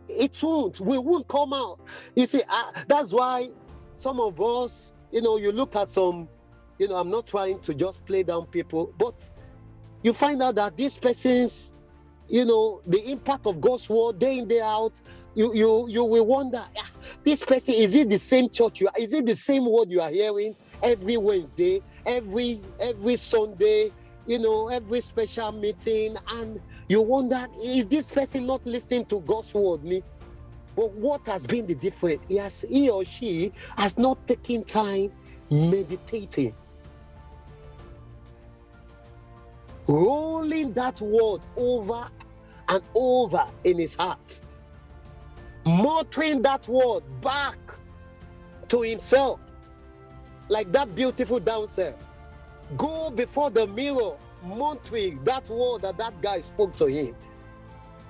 it 0.09 0.39
won't. 0.43 0.81
We 0.81 0.99
won't 0.99 1.29
come 1.29 1.53
out. 1.53 1.81
You 2.15 2.27
see, 2.27 2.43
uh, 2.49 2.73
that's 2.89 3.13
why 3.13 3.51
some 3.97 4.21
of 4.21 4.41
us, 4.41 4.93
you 5.11 5.23
know, 5.23 5.37
you 5.37 5.53
look 5.53 5.77
at 5.77 5.91
some, 5.91 6.29
you 6.79 6.89
know, 6.89 6.97
I'm 6.97 7.11
not 7.11 7.27
trying 7.27 7.61
to 7.61 7.75
just 7.75 8.05
play 8.05 8.23
down 8.23 8.47
people, 8.47 8.93
but 8.99 9.29
you 10.03 10.13
find 10.13 10.43
out 10.43 10.57
that 10.57 10.77
these 10.77 10.99
persons, 10.99 11.75
you 12.29 12.45
know, 12.45 12.81
the 12.87 13.11
impact 13.11 13.47
of 13.47 13.61
God's 13.61 13.89
word 13.89 14.19
day 14.19 14.39
in 14.39 14.49
day 14.49 14.61
out, 14.61 15.01
you 15.35 15.55
you 15.55 15.87
you 15.89 16.05
will 16.05 16.27
wonder, 16.27 16.65
ah, 16.79 16.91
this 17.23 17.45
person 17.45 17.75
is 17.75 17.95
it 17.95 18.09
the 18.09 18.19
same 18.19 18.49
church 18.51 18.81
you 18.81 18.89
are? 18.89 18.95
Is 18.99 19.13
it 19.13 19.27
the 19.27 19.37
same 19.37 19.71
word 19.71 19.91
you 19.91 20.01
are 20.01 20.11
hearing 20.11 20.55
every 20.83 21.17
Wednesday, 21.17 21.83
every 22.07 22.61
every 22.81 23.17
Sunday, 23.17 23.93
you 24.27 24.39
know, 24.39 24.69
every 24.69 25.01
special 25.01 25.53
meeting, 25.53 26.17
and 26.29 26.61
you 26.89 27.03
wonder, 27.03 27.47
is 27.63 27.87
this 27.87 28.07
person 28.07 28.47
not 28.47 28.65
listening 28.67 29.07
to 29.07 29.21
God's 29.21 29.53
word? 29.55 29.85
Me? 29.85 30.03
But 30.77 30.93
what 30.95 31.27
has 31.27 31.47
been 31.47 31.67
the 31.67 31.75
difference? 31.75 32.23
He, 32.29 32.37
has, 32.37 32.65
he 32.69 32.91
or 32.91 33.05
she 33.05 33.53
has 33.79 33.97
not 33.97 34.27
taken 34.27 34.65
time 34.65 35.13
meditating. 35.51 36.55
Rolling 39.87 40.73
that 40.73 41.01
word 41.01 41.43
over 41.57 42.09
and 42.69 42.83
over 42.95 43.47
in 43.65 43.79
his 43.79 43.95
heart. 43.95 44.41
Muttering 45.67 46.43
that 46.43 46.69
word 46.69 47.03
back 47.21 47.59
to 48.69 48.83
himself. 48.83 49.41
Like 50.49 50.71
that 50.73 50.95
beautiful 50.95 51.41
dancer. 51.41 51.95
Go 52.77 53.11
before 53.11 53.51
the 53.51 53.67
mirror 53.67 54.17
monthly 54.45 55.19
that 55.25 55.49
word 55.49 55.83
that 55.83 55.97
that 55.99 56.21
guy 56.21 56.41
spoke 56.41 56.77
to 56.77 56.87
him. 56.87 57.15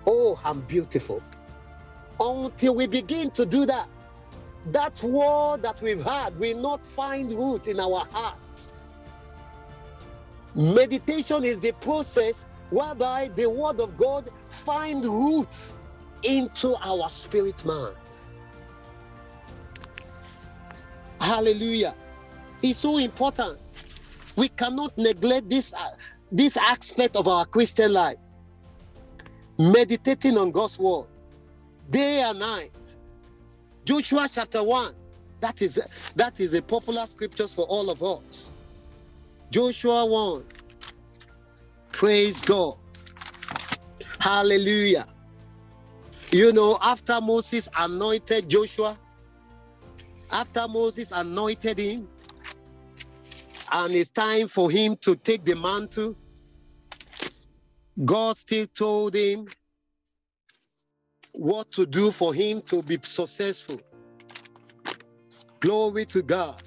Oh, 0.06 0.38
I'm 0.44 0.60
beautiful. 0.62 1.22
Until 2.18 2.74
we 2.74 2.86
begin 2.86 3.30
to 3.32 3.46
do 3.46 3.66
that, 3.66 3.88
that 4.72 5.00
word 5.02 5.62
that 5.62 5.80
we've 5.80 6.02
had 6.02 6.38
will 6.38 6.60
not 6.60 6.84
find 6.84 7.32
root 7.32 7.68
in 7.68 7.78
our 7.78 8.04
hearts. 8.10 8.74
Meditation 10.54 11.44
is 11.44 11.58
the 11.60 11.72
process 11.72 12.46
whereby 12.70 13.30
the 13.34 13.48
word 13.48 13.80
of 13.80 13.96
God 13.96 14.30
find 14.48 15.04
roots 15.04 15.76
into 16.24 16.74
our 16.82 17.08
spirit 17.10 17.64
man. 17.64 17.92
Hallelujah. 21.20 21.94
It's 22.62 22.78
so 22.78 22.98
important. 22.98 23.58
We 24.36 24.48
cannot 24.48 24.96
neglect 24.98 25.48
this 25.48 25.72
uh, 25.72 25.88
this 26.32 26.56
aspect 26.56 27.16
of 27.16 27.28
our 27.28 27.44
Christian 27.46 27.92
life, 27.92 28.16
meditating 29.58 30.36
on 30.36 30.50
God's 30.50 30.78
word 30.78 31.06
day 31.90 32.22
and 32.22 32.38
night. 32.38 32.96
Joshua 33.84 34.28
chapter 34.32 34.62
1, 34.62 34.94
that 35.40 35.60
is 35.60 35.74
that 36.16 36.40
is 36.40 36.54
a 36.54 36.62
popular 36.62 37.06
scripture 37.06 37.48
for 37.48 37.66
all 37.66 37.90
of 37.90 38.02
us. 38.02 38.50
Joshua 39.50 40.06
1. 40.06 40.44
Praise 41.92 42.42
God. 42.42 42.76
Hallelujah. 44.18 45.06
You 46.34 46.52
know, 46.52 46.78
after 46.82 47.20
Moses 47.20 47.68
anointed 47.78 48.48
Joshua, 48.48 48.98
after 50.32 50.66
Moses 50.66 51.12
anointed 51.12 51.78
him, 51.78 52.08
and 53.70 53.94
it's 53.94 54.10
time 54.10 54.48
for 54.48 54.68
him 54.68 54.96
to 55.02 55.14
take 55.14 55.44
the 55.44 55.54
mantle, 55.54 56.16
God 58.04 58.36
still 58.36 58.66
told 58.66 59.14
him 59.14 59.46
what 61.34 61.70
to 61.70 61.86
do 61.86 62.10
for 62.10 62.34
him 62.34 62.62
to 62.62 62.82
be 62.82 62.98
successful. 63.00 63.80
Glory 65.60 66.04
to 66.06 66.20
God. 66.20 66.60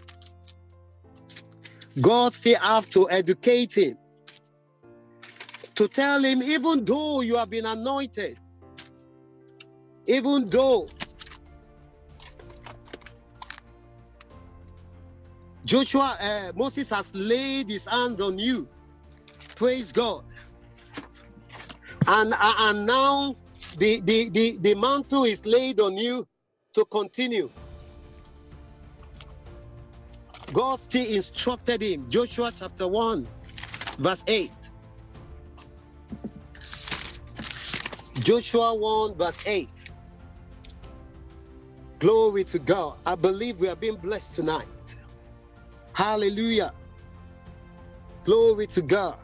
God 2.00 2.34
still 2.34 2.58
have 2.62 2.88
to 2.92 3.10
educate 3.12 3.78
him 3.78 3.98
to 5.76 5.90
tell 5.90 6.24
him, 6.24 6.42
even 6.42 6.86
though 6.86 7.20
you 7.20 7.36
have 7.36 7.50
been 7.50 7.66
anointed, 7.66 8.40
even 10.08 10.50
though 10.50 10.90
Joshua, 15.66 16.18
uh, 16.22 16.52
Moses 16.56 16.90
has 16.92 17.14
laid 17.16 17.70
his 17.70 17.88
hands 17.88 18.22
on 18.22 18.40
you. 18.40 18.68
Praise 19.56 19.92
God 19.92 20.24
and 22.08 22.34
uh, 22.34 22.54
and 22.60 22.86
now 22.86 23.36
the, 23.78 24.02
the 24.02 24.30
the 24.32 24.58
the 24.62 24.76
mantle 24.76 25.24
is 25.26 25.46
laid 25.46 25.80
on 25.80 25.98
you 25.98 26.28
to 26.74 26.86
continue 26.86 27.50
god 30.54 30.80
still 30.80 31.06
instructed 31.08 31.82
him 31.82 32.10
joshua 32.10 32.52
chapter 32.56 32.88
1 32.88 33.28
verse 34.00 34.24
8 34.28 34.52
joshua 38.22 38.76
1 38.76 39.18
verse 39.18 39.48
8 39.48 39.77
glory 42.00 42.44
to 42.46 42.60
god. 42.60 42.98
I 43.06 43.16
believe 43.16 43.60
we 43.60 43.68
are 43.68 43.76
being 43.76 43.96
blessed 43.96 44.36
tonight. 44.36 44.68
Hallelujah. 45.94 46.74
Glory 48.24 48.68
to 48.68 48.82
god. 48.82 49.18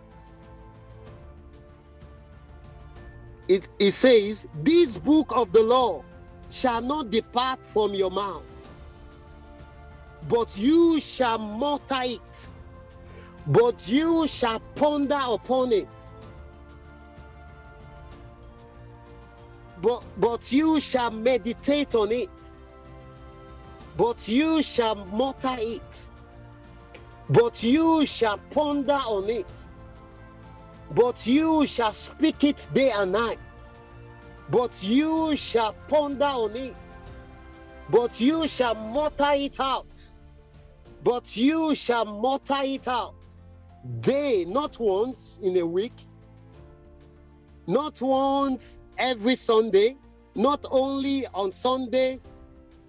It, 3.47 3.67
it 3.79 3.91
says, 3.91 4.47
This 4.63 4.97
book 4.97 5.31
of 5.35 5.51
the 5.51 5.61
law 5.61 6.03
shall 6.49 6.81
not 6.81 7.11
depart 7.11 7.65
from 7.65 7.93
your 7.93 8.11
mouth, 8.11 8.43
but 10.29 10.57
you 10.57 10.99
shall 10.99 11.37
mutter 11.37 12.01
it, 12.03 12.49
but 13.47 13.87
you 13.87 14.27
shall 14.27 14.59
ponder 14.75 15.19
upon 15.27 15.71
it. 15.73 15.89
But, 19.81 20.03
but 20.17 20.51
you 20.51 20.79
shall 20.79 21.11
meditate 21.11 21.93
on 21.95 22.11
it, 22.11 22.52
but 23.97 24.27
you 24.27 24.61
shall 24.61 24.95
mutter 24.95 25.55
it, 25.59 26.07
but 27.29 27.63
you 27.63 28.05
shall 28.05 28.37
ponder 28.49 28.93
on 28.93 29.29
it 29.29 29.69
but 30.95 31.25
you 31.25 31.65
shall 31.65 31.91
speak 31.91 32.43
it 32.43 32.67
day 32.73 32.91
and 32.91 33.11
night. 33.13 33.39
But 34.49 34.83
you 34.83 35.35
shall 35.35 35.73
ponder 35.87 36.25
on 36.25 36.55
it. 36.55 36.75
But 37.89 38.19
you 38.21 38.47
shall 38.47 38.75
mutter 38.75 39.31
it 39.33 39.59
out. 39.59 40.11
But 41.03 41.35
you 41.35 41.73
shall 41.73 42.05
mutter 42.05 42.61
it 42.61 42.87
out. 42.87 43.15
Day, 44.01 44.45
not 44.45 44.79
once 44.79 45.39
in 45.41 45.57
a 45.57 45.65
week, 45.65 45.93
not 47.67 47.99
once 47.99 48.79
every 48.97 49.35
Sunday, 49.35 49.97
not 50.35 50.65
only 50.69 51.25
on 51.33 51.51
Sunday, 51.51 52.19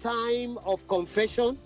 time 0.05 0.59
of 0.64 0.87
confession, 0.87 1.59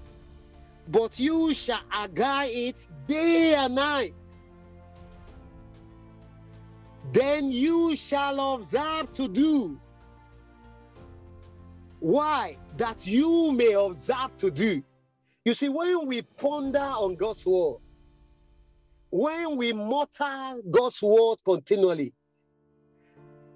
but 0.88 1.18
you 1.18 1.52
shall 1.54 1.80
agar 2.04 2.44
it 2.46 2.88
day 3.06 3.54
and 3.56 3.74
night 3.74 4.14
then 7.12 7.50
you 7.50 7.96
shall 7.96 8.54
observe 8.54 9.12
to 9.14 9.28
do. 9.28 9.80
Why? 12.00 12.56
That 12.76 13.06
you 13.06 13.52
may 13.52 13.72
observe 13.72 14.36
to 14.36 14.50
do. 14.50 14.82
You 15.44 15.54
see, 15.54 15.68
when 15.68 16.06
we 16.06 16.22
ponder 16.22 16.78
on 16.78 17.16
God's 17.16 17.44
word, 17.46 17.78
when 19.10 19.56
we 19.56 19.72
mutter 19.72 20.60
God's 20.70 21.00
word 21.02 21.38
continually, 21.44 22.12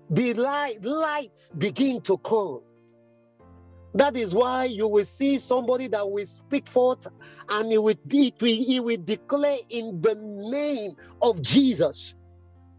the 0.09 0.35
light, 0.35 0.83
lights 0.85 1.53
begin 1.57 2.01
to 2.03 2.17
come. 2.19 2.63
That 3.95 4.17
is 4.17 4.35
why 4.35 4.67
you 4.67 4.89
will 4.89 5.05
see 5.05 5.39
somebody 5.39 5.89
that 5.89 6.09
will 6.11 6.27
speak 6.27 6.69
forth 6.69 7.07
and 7.49 7.71
he 7.71 7.79
will, 7.79 7.95
he 8.09 8.81
will 8.81 8.99
declare 9.05 9.59
in 9.71 10.01
the 10.01 10.17
name 10.17 10.93
of 11.23 11.43
Jesus 11.43 12.15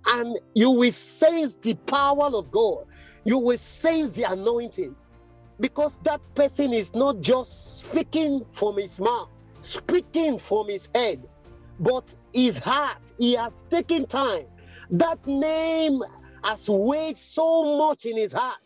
and 0.07 0.37
you 0.55 0.71
will 0.71 0.91
sense 0.91 1.55
the 1.57 1.75
power 1.87 2.29
of 2.33 2.51
God. 2.51 2.85
You 3.25 3.37
will 3.37 3.57
sense 3.57 4.13
the 4.13 4.23
anointing 4.23 4.95
because 5.59 5.99
that 6.03 6.21
person 6.35 6.73
is 6.73 6.93
not 6.95 7.21
just 7.21 7.79
speaking 7.79 8.43
from 8.53 8.77
his 8.77 8.99
mouth, 8.99 9.29
speaking 9.61 10.39
from 10.39 10.67
his 10.69 10.89
head, 10.95 11.23
but 11.79 12.15
his 12.33 12.59
heart. 12.59 13.13
He 13.17 13.33
has 13.35 13.65
taken 13.69 14.07
time. 14.07 14.45
That 14.91 15.25
name 15.25 16.01
has 16.43 16.67
weighed 16.69 17.17
so 17.17 17.77
much 17.77 18.05
in 18.05 18.17
his 18.17 18.33
heart. 18.33 18.57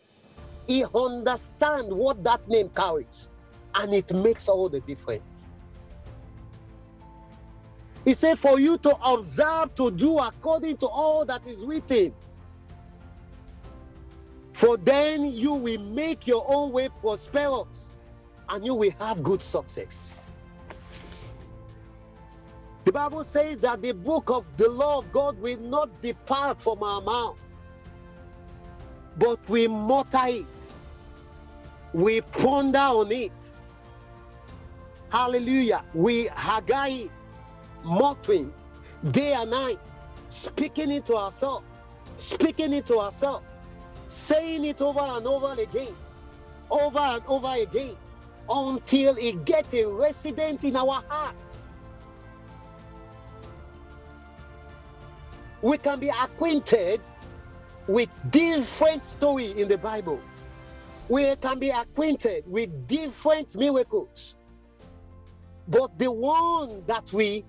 He 0.68 0.84
understands 0.94 1.94
what 1.94 2.24
that 2.24 2.46
name 2.48 2.70
carries, 2.70 3.30
and 3.74 3.94
it 3.94 4.14
makes 4.14 4.48
all 4.48 4.70
the 4.70 4.80
difference. 4.82 5.48
He 8.04 8.14
said, 8.14 8.38
For 8.38 8.60
you 8.60 8.78
to 8.78 8.96
observe 9.04 9.74
to 9.76 9.90
do 9.90 10.18
according 10.18 10.78
to 10.78 10.88
all 10.88 11.24
that 11.26 11.46
is 11.46 11.58
written. 11.60 12.14
For 14.54 14.76
then 14.76 15.24
you 15.32 15.54
will 15.54 15.80
make 15.80 16.26
your 16.26 16.44
own 16.48 16.72
way 16.72 16.88
prosperous 17.00 17.92
and 18.48 18.64
you 18.64 18.74
will 18.74 18.92
have 18.98 19.22
good 19.22 19.42
success. 19.42 20.14
The 22.84 22.92
Bible 22.92 23.24
says 23.24 23.60
that 23.60 23.82
the 23.82 23.92
book 23.92 24.30
of 24.30 24.46
the 24.56 24.68
law 24.70 24.98
of 25.00 25.12
God 25.12 25.38
will 25.40 25.58
not 25.58 26.02
depart 26.02 26.60
from 26.62 26.82
our 26.82 27.02
mouth, 27.02 27.36
but 29.18 29.38
we 29.48 29.68
mutter 29.68 30.26
it, 30.26 30.57
we 31.92 32.20
ponder 32.20 32.78
on 32.78 33.10
it. 33.12 33.54
Hallelujah. 35.10 35.84
We 35.94 36.28
haggai 36.34 36.88
it, 36.88 37.10
muttering 37.82 38.52
day 39.10 39.32
and 39.32 39.50
night, 39.50 39.78
speaking 40.28 40.90
it 40.90 41.06
to 41.06 41.16
ourselves, 41.16 41.64
speaking 42.16 42.72
it 42.72 42.86
to 42.86 42.98
ourselves, 42.98 43.44
saying 44.06 44.64
it 44.64 44.82
over 44.82 45.00
and 45.00 45.26
over 45.26 45.60
again, 45.60 45.94
over 46.70 46.98
and 46.98 47.22
over 47.26 47.54
again, 47.58 47.96
until 48.50 49.16
it 49.16 49.44
gets 49.44 49.72
a 49.74 49.86
resident 49.86 50.64
in 50.64 50.76
our 50.76 51.02
heart. 51.08 51.36
We 55.62 55.78
can 55.78 55.98
be 55.98 56.08
acquainted 56.08 57.00
with 57.88 58.18
different 58.30 59.04
story 59.04 59.58
in 59.60 59.68
the 59.68 59.78
Bible. 59.78 60.20
We 61.08 61.34
can 61.36 61.58
be 61.58 61.70
acquainted 61.70 62.44
with 62.46 62.86
different 62.86 63.54
miracles. 63.56 64.36
But 65.68 65.98
the 65.98 66.10
one 66.10 66.82
that 66.86 67.12
we 67.12 67.44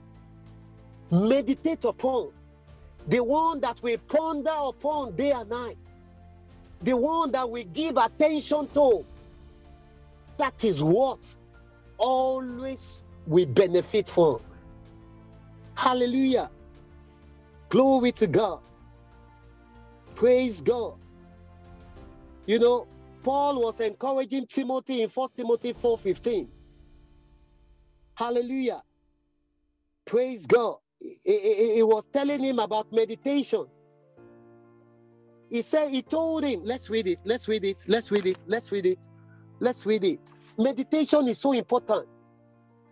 meditate 1.11 1.83
upon, 1.85 2.31
the 3.07 3.23
one 3.23 3.59
that 3.61 3.81
we 3.81 3.97
ponder 3.97 4.53
upon 4.55 5.15
day 5.15 5.31
and 5.31 5.49
night, 5.49 5.77
the 6.81 6.95
one 6.95 7.31
that 7.31 7.49
we 7.49 7.65
give 7.65 7.97
attention 7.97 8.67
to, 8.69 9.05
that 10.37 10.63
is 10.63 10.81
what 10.81 11.19
always 11.97 13.01
we 13.27 13.45
benefit 13.45 14.09
from. 14.09 14.39
Hallelujah. 15.75 16.49
Glory 17.69 18.11
to 18.13 18.27
God. 18.27 18.59
Praise 20.15 20.61
God. 20.61 20.95
You 22.45 22.59
know, 22.59 22.87
Paul 23.23 23.61
was 23.61 23.79
encouraging 23.79 24.45
Timothy 24.47 25.01
in 25.01 25.09
1 25.09 25.29
Timothy 25.35 25.73
4:15. 25.73 26.49
Hallelujah. 28.15 28.81
Praise 30.05 30.45
God. 30.45 30.77
He, 30.99 31.75
he 31.75 31.83
was 31.83 32.05
telling 32.11 32.43
him 32.43 32.59
about 32.59 32.91
meditation. 32.91 33.65
He 35.49 35.61
said, 35.61 35.89
he 35.89 36.01
told 36.01 36.43
him, 36.43 36.61
let's 36.63 36.89
read 36.89 37.07
it, 37.07 37.19
let's 37.23 37.47
read 37.47 37.65
it, 37.65 37.83
let's 37.87 38.11
read 38.11 38.27
it, 38.27 38.37
let's 38.45 38.71
read 38.71 38.85
it, 38.85 38.99
let's 39.59 39.85
read 39.85 40.03
it. 40.03 40.31
Meditation 40.57 41.27
is 41.27 41.39
so 41.39 41.53
important. 41.53 42.07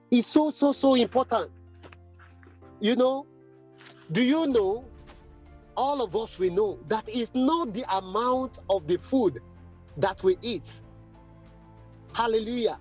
It's 0.10 0.28
so, 0.28 0.52
so, 0.52 0.74
so 0.74 0.96
important. 0.96 1.52
You 2.80 2.96
know, 2.96 3.28
do 4.12 4.24
you 4.24 4.48
know? 4.48 4.86
All 5.76 6.04
of 6.04 6.16
us 6.16 6.40
we 6.40 6.50
know 6.50 6.80
that 6.88 7.04
it's 7.08 7.32
not 7.36 7.72
the 7.72 7.86
amount 7.96 8.58
of 8.68 8.88
the 8.88 8.98
food 8.98 9.40
that 9.98 10.24
we 10.24 10.38
eat. 10.42 10.82
Hallelujah. 12.14 12.80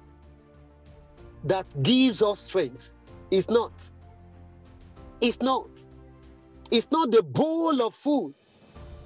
That 1.45 1.67
gives 1.83 2.23
us 2.23 2.41
strength. 2.41 2.93
It's 3.31 3.49
not. 3.49 3.73
It's 5.21 5.41
not. 5.41 5.69
It's 6.71 6.91
not 6.91 7.11
the 7.11 7.23
bowl 7.23 7.83
of 7.83 7.95
food. 7.95 8.35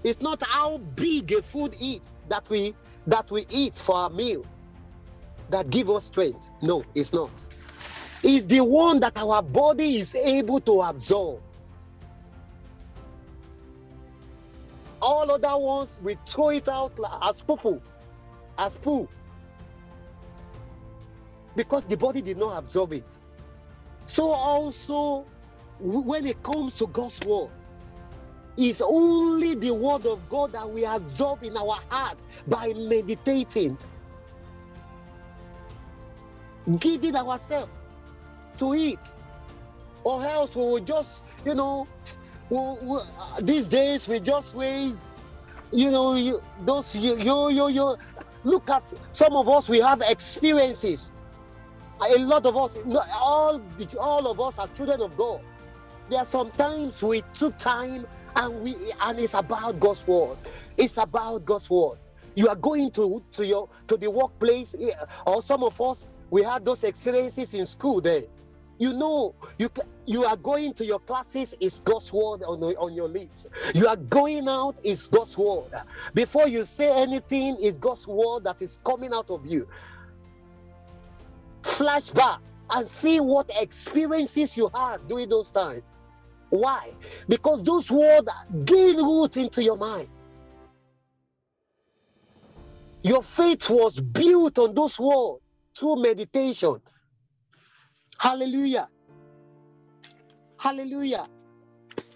It's 0.02 0.20
not 0.20 0.42
how 0.42 0.78
big 0.78 1.32
a 1.32 1.42
food 1.42 1.74
is 1.80 2.00
that 2.28 2.48
we 2.48 2.74
that 3.06 3.30
we 3.30 3.44
eat 3.50 3.74
for 3.74 3.96
our 3.96 4.10
meal 4.10 4.44
that 5.50 5.68
give 5.70 5.90
us 5.90 6.04
strength. 6.04 6.50
No, 6.62 6.84
it's 6.94 7.12
not. 7.12 7.30
It's 8.22 8.44
the 8.44 8.60
one 8.60 9.00
that 9.00 9.18
our 9.18 9.42
body 9.42 9.96
is 9.96 10.14
able 10.14 10.60
to 10.60 10.82
absorb. 10.82 11.40
All 15.02 15.30
other 15.30 15.56
ones 15.56 16.00
we 16.02 16.16
throw 16.26 16.50
it 16.50 16.68
out 16.68 16.92
as 17.22 17.40
poo, 17.40 17.80
as 18.60 18.76
poo, 18.76 19.08
because 21.56 21.84
the 21.86 21.96
body 21.96 22.22
did 22.22 22.38
not 22.38 22.58
absorb 22.58 22.92
it. 22.92 23.20
So 24.06 24.24
also 24.28 25.26
when 25.80 26.26
it 26.26 26.42
comes 26.42 26.78
to 26.78 26.86
God's 26.88 27.20
word, 27.26 27.50
it's 28.58 28.82
only 28.82 29.54
the 29.54 29.72
word 29.74 30.06
of 30.06 30.28
God 30.28 30.52
that 30.52 30.68
we 30.68 30.84
absorb 30.84 31.42
in 31.42 31.56
our 31.56 31.78
heart 31.88 32.18
by 32.46 32.72
meditating, 32.76 33.78
giving 36.78 37.16
ourselves 37.16 37.72
to 38.58 38.74
it, 38.74 38.98
or 40.04 40.22
else 40.24 40.54
we 40.54 40.62
will 40.62 40.80
just, 40.80 41.26
you 41.46 41.54
know, 41.54 41.88
we, 42.50 42.58
we, 42.58 42.98
uh, 43.18 43.40
these 43.42 43.66
days 43.66 44.08
we 44.08 44.20
just 44.20 44.54
waste, 44.54 45.22
you 45.72 45.90
know, 45.90 46.14
you, 46.16 46.42
those 46.66 46.94
you, 46.96 47.50
you, 47.50 47.68
you. 47.68 47.96
Look 48.44 48.70
at 48.70 48.92
some 49.12 49.34
of 49.34 49.48
us. 49.48 49.68
We 49.68 49.78
have 49.80 50.00
experiences. 50.02 51.12
A 52.00 52.18
lot 52.20 52.46
of 52.46 52.56
us, 52.56 52.78
all, 53.14 53.60
all 54.00 54.30
of 54.30 54.40
us 54.40 54.58
are 54.58 54.68
children 54.68 55.02
of 55.02 55.16
God 55.16 55.40
there 56.10 56.18
are 56.18 56.26
sometimes 56.26 57.02
we 57.02 57.22
took 57.34 57.56
time 57.56 58.04
and 58.34 58.60
we 58.62 58.74
and 59.02 59.18
it's 59.20 59.34
about 59.34 59.78
God's 59.78 60.06
word. 60.06 60.38
It's 60.76 60.96
about 60.96 61.44
God's 61.44 61.70
word. 61.70 61.98
You 62.34 62.48
are 62.48 62.56
going 62.56 62.90
to 62.92 63.24
to 63.32 63.46
your 63.46 63.68
to 63.86 63.96
the 63.96 64.10
workplace, 64.10 64.74
eh, 64.78 64.90
or 65.26 65.40
some 65.40 65.62
of 65.62 65.80
us 65.80 66.14
we 66.30 66.42
had 66.42 66.64
those 66.64 66.82
experiences 66.82 67.54
in 67.54 67.64
school 67.64 68.00
there. 68.00 68.22
You 68.80 68.94
know, 68.94 69.34
you 69.58 69.68
you 70.06 70.24
are 70.24 70.38
going 70.38 70.72
to 70.74 70.86
your 70.86 71.00
classes, 71.00 71.54
is 71.60 71.80
God's 71.80 72.10
word 72.14 72.42
on, 72.42 72.62
on 72.62 72.94
your 72.94 73.08
lips. 73.08 73.46
You 73.74 73.86
are 73.86 73.96
going 73.96 74.48
out, 74.48 74.74
is 74.82 75.06
God's 75.06 75.36
word. 75.36 75.70
Before 76.14 76.48
you 76.48 76.64
say 76.64 76.90
anything, 77.02 77.58
is 77.60 77.76
God's 77.76 78.08
word 78.08 78.44
that 78.44 78.62
is 78.62 78.80
coming 78.82 79.12
out 79.12 79.30
of 79.30 79.44
you. 79.44 79.68
Flashback 81.60 82.38
and 82.70 82.88
see 82.88 83.20
what 83.20 83.52
experiences 83.60 84.56
you 84.56 84.70
had 84.74 85.06
during 85.08 85.28
those 85.28 85.50
times. 85.50 85.82
Why? 86.48 86.94
Because 87.28 87.62
those 87.62 87.90
words 87.90 88.30
gain 88.64 88.96
root 88.96 89.36
into 89.36 89.62
your 89.62 89.76
mind. 89.76 90.08
Your 93.02 93.22
faith 93.22 93.68
was 93.68 94.00
built 94.00 94.58
on 94.58 94.74
those 94.74 94.98
words 94.98 95.42
through 95.76 95.96
meditation. 96.02 96.76
Hallelujah. 98.20 98.88
Hallelujah. 100.60 101.26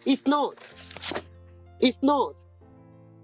It's 0.04 0.26
not. 0.26 0.56
It's 1.80 1.98
not. 2.02 2.34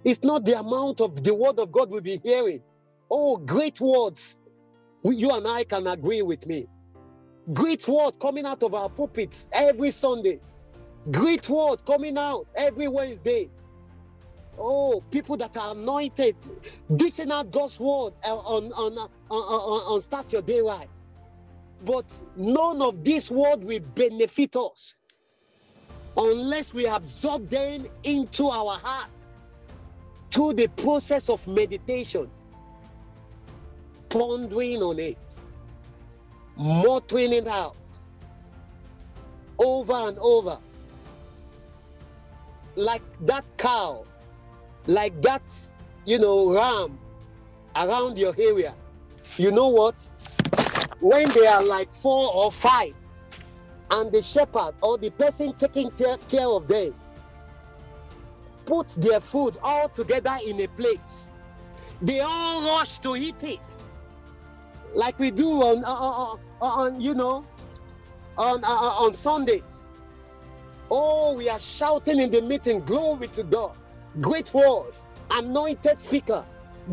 It's 0.04 0.24
not 0.24 0.46
the 0.46 0.58
amount 0.58 1.02
of 1.02 1.22
the 1.22 1.34
word 1.34 1.58
of 1.60 1.72
God 1.72 1.90
we'll 1.90 2.00
be 2.00 2.20
hearing. 2.24 2.62
Oh, 3.10 3.36
great 3.36 3.80
words. 3.80 4.36
You 5.04 5.30
and 5.30 5.46
I 5.46 5.64
can 5.64 5.86
agree 5.86 6.22
with 6.22 6.46
me. 6.46 6.66
Great 7.52 7.86
word 7.86 8.18
coming 8.20 8.46
out 8.46 8.62
of 8.62 8.74
our 8.74 8.90
pulpits 8.90 9.48
every 9.52 9.90
Sunday. 9.90 10.40
Great 11.10 11.48
word 11.50 11.84
coming 11.86 12.18
out 12.18 12.46
every 12.56 12.88
Wednesday. 12.88 13.50
Oh, 14.58 15.02
people 15.10 15.36
that 15.38 15.56
are 15.56 15.72
anointed, 15.74 16.36
dishing 16.96 17.32
out 17.32 17.50
God's 17.50 17.78
word 17.80 18.12
on, 18.24 18.72
on, 18.72 18.98
on, 18.98 19.10
on, 19.30 19.94
on 19.94 20.00
start 20.02 20.32
your 20.32 20.42
day 20.42 20.60
right. 20.60 20.90
But 21.84 22.04
none 22.36 22.82
of 22.82 23.04
this 23.04 23.30
word 23.30 23.64
will 23.64 23.80
benefit 23.94 24.54
us 24.56 24.94
unless 26.16 26.74
we 26.74 26.86
absorb 26.86 27.48
them 27.48 27.86
into 28.02 28.46
our 28.48 28.76
heart 28.78 29.10
through 30.30 30.54
the 30.54 30.68
process 30.68 31.28
of 31.28 31.46
meditation, 31.48 32.30
pondering 34.08 34.82
on 34.82 34.98
it, 34.98 35.38
muttering 36.56 37.32
it 37.32 37.46
out 37.48 37.76
over 39.58 39.92
and 39.92 40.18
over 40.18 40.58
like 42.76 43.02
that 43.26 43.44
cow, 43.58 44.04
like 44.86 45.20
that 45.22 45.42
you 46.06 46.18
know, 46.18 46.52
ram 46.52 46.98
around 47.76 48.16
your 48.18 48.34
area, 48.38 48.74
you 49.36 49.50
know 49.50 49.68
what? 49.68 49.94
When 51.00 51.28
they 51.30 51.46
are 51.46 51.64
like 51.64 51.92
four 51.94 52.32
or 52.32 52.52
five, 52.52 52.94
and 53.90 54.12
the 54.12 54.22
shepherd 54.22 54.74
or 54.82 54.98
the 54.98 55.10
person 55.10 55.54
taking 55.54 55.90
care 55.90 56.16
of 56.48 56.68
them 56.68 56.94
put 58.66 58.88
their 58.90 59.20
food 59.20 59.56
all 59.62 59.88
together 59.88 60.36
in 60.46 60.60
a 60.60 60.68
place, 60.68 61.28
they 62.02 62.20
all 62.20 62.62
rush 62.78 62.98
to 63.00 63.16
eat 63.16 63.42
it, 63.42 63.78
like 64.94 65.18
we 65.18 65.30
do 65.30 65.48
on, 65.62 65.84
uh, 65.84 65.88
uh, 65.88 66.32
uh 66.34 66.38
on 66.60 67.00
you 67.00 67.14
know, 67.14 67.44
on 68.36 68.64
on 68.64 69.14
Sundays. 69.14 69.84
Oh, 70.90 71.34
we 71.36 71.48
are 71.48 71.60
shouting 71.60 72.18
in 72.18 72.30
the 72.30 72.42
meeting, 72.42 72.80
glory 72.80 73.28
to 73.28 73.44
God, 73.44 73.76
great 74.20 74.52
word, 74.54 74.92
anointed 75.30 76.00
speaker, 76.00 76.44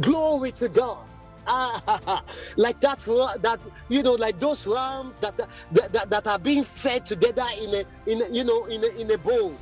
glory 0.01 0.51
to 0.53 0.69
God. 0.69 1.06
like 2.57 2.79
that 2.81 2.99
that 3.41 3.59
you 3.89 4.03
know 4.03 4.13
like 4.13 4.39
those 4.39 4.67
rams 4.67 5.17
that 5.19 5.37
that, 5.37 5.93
that, 5.93 6.09
that 6.09 6.27
are 6.27 6.39
being 6.39 6.63
fed 6.63 7.05
together 7.05 7.45
in 7.61 7.73
a 7.73 7.85
in 8.11 8.21
a, 8.21 8.29
you 8.29 8.43
know 8.43 8.65
in 8.65 8.83
a, 8.83 9.01
in 9.01 9.11
a 9.11 9.17
bowl 9.17 9.57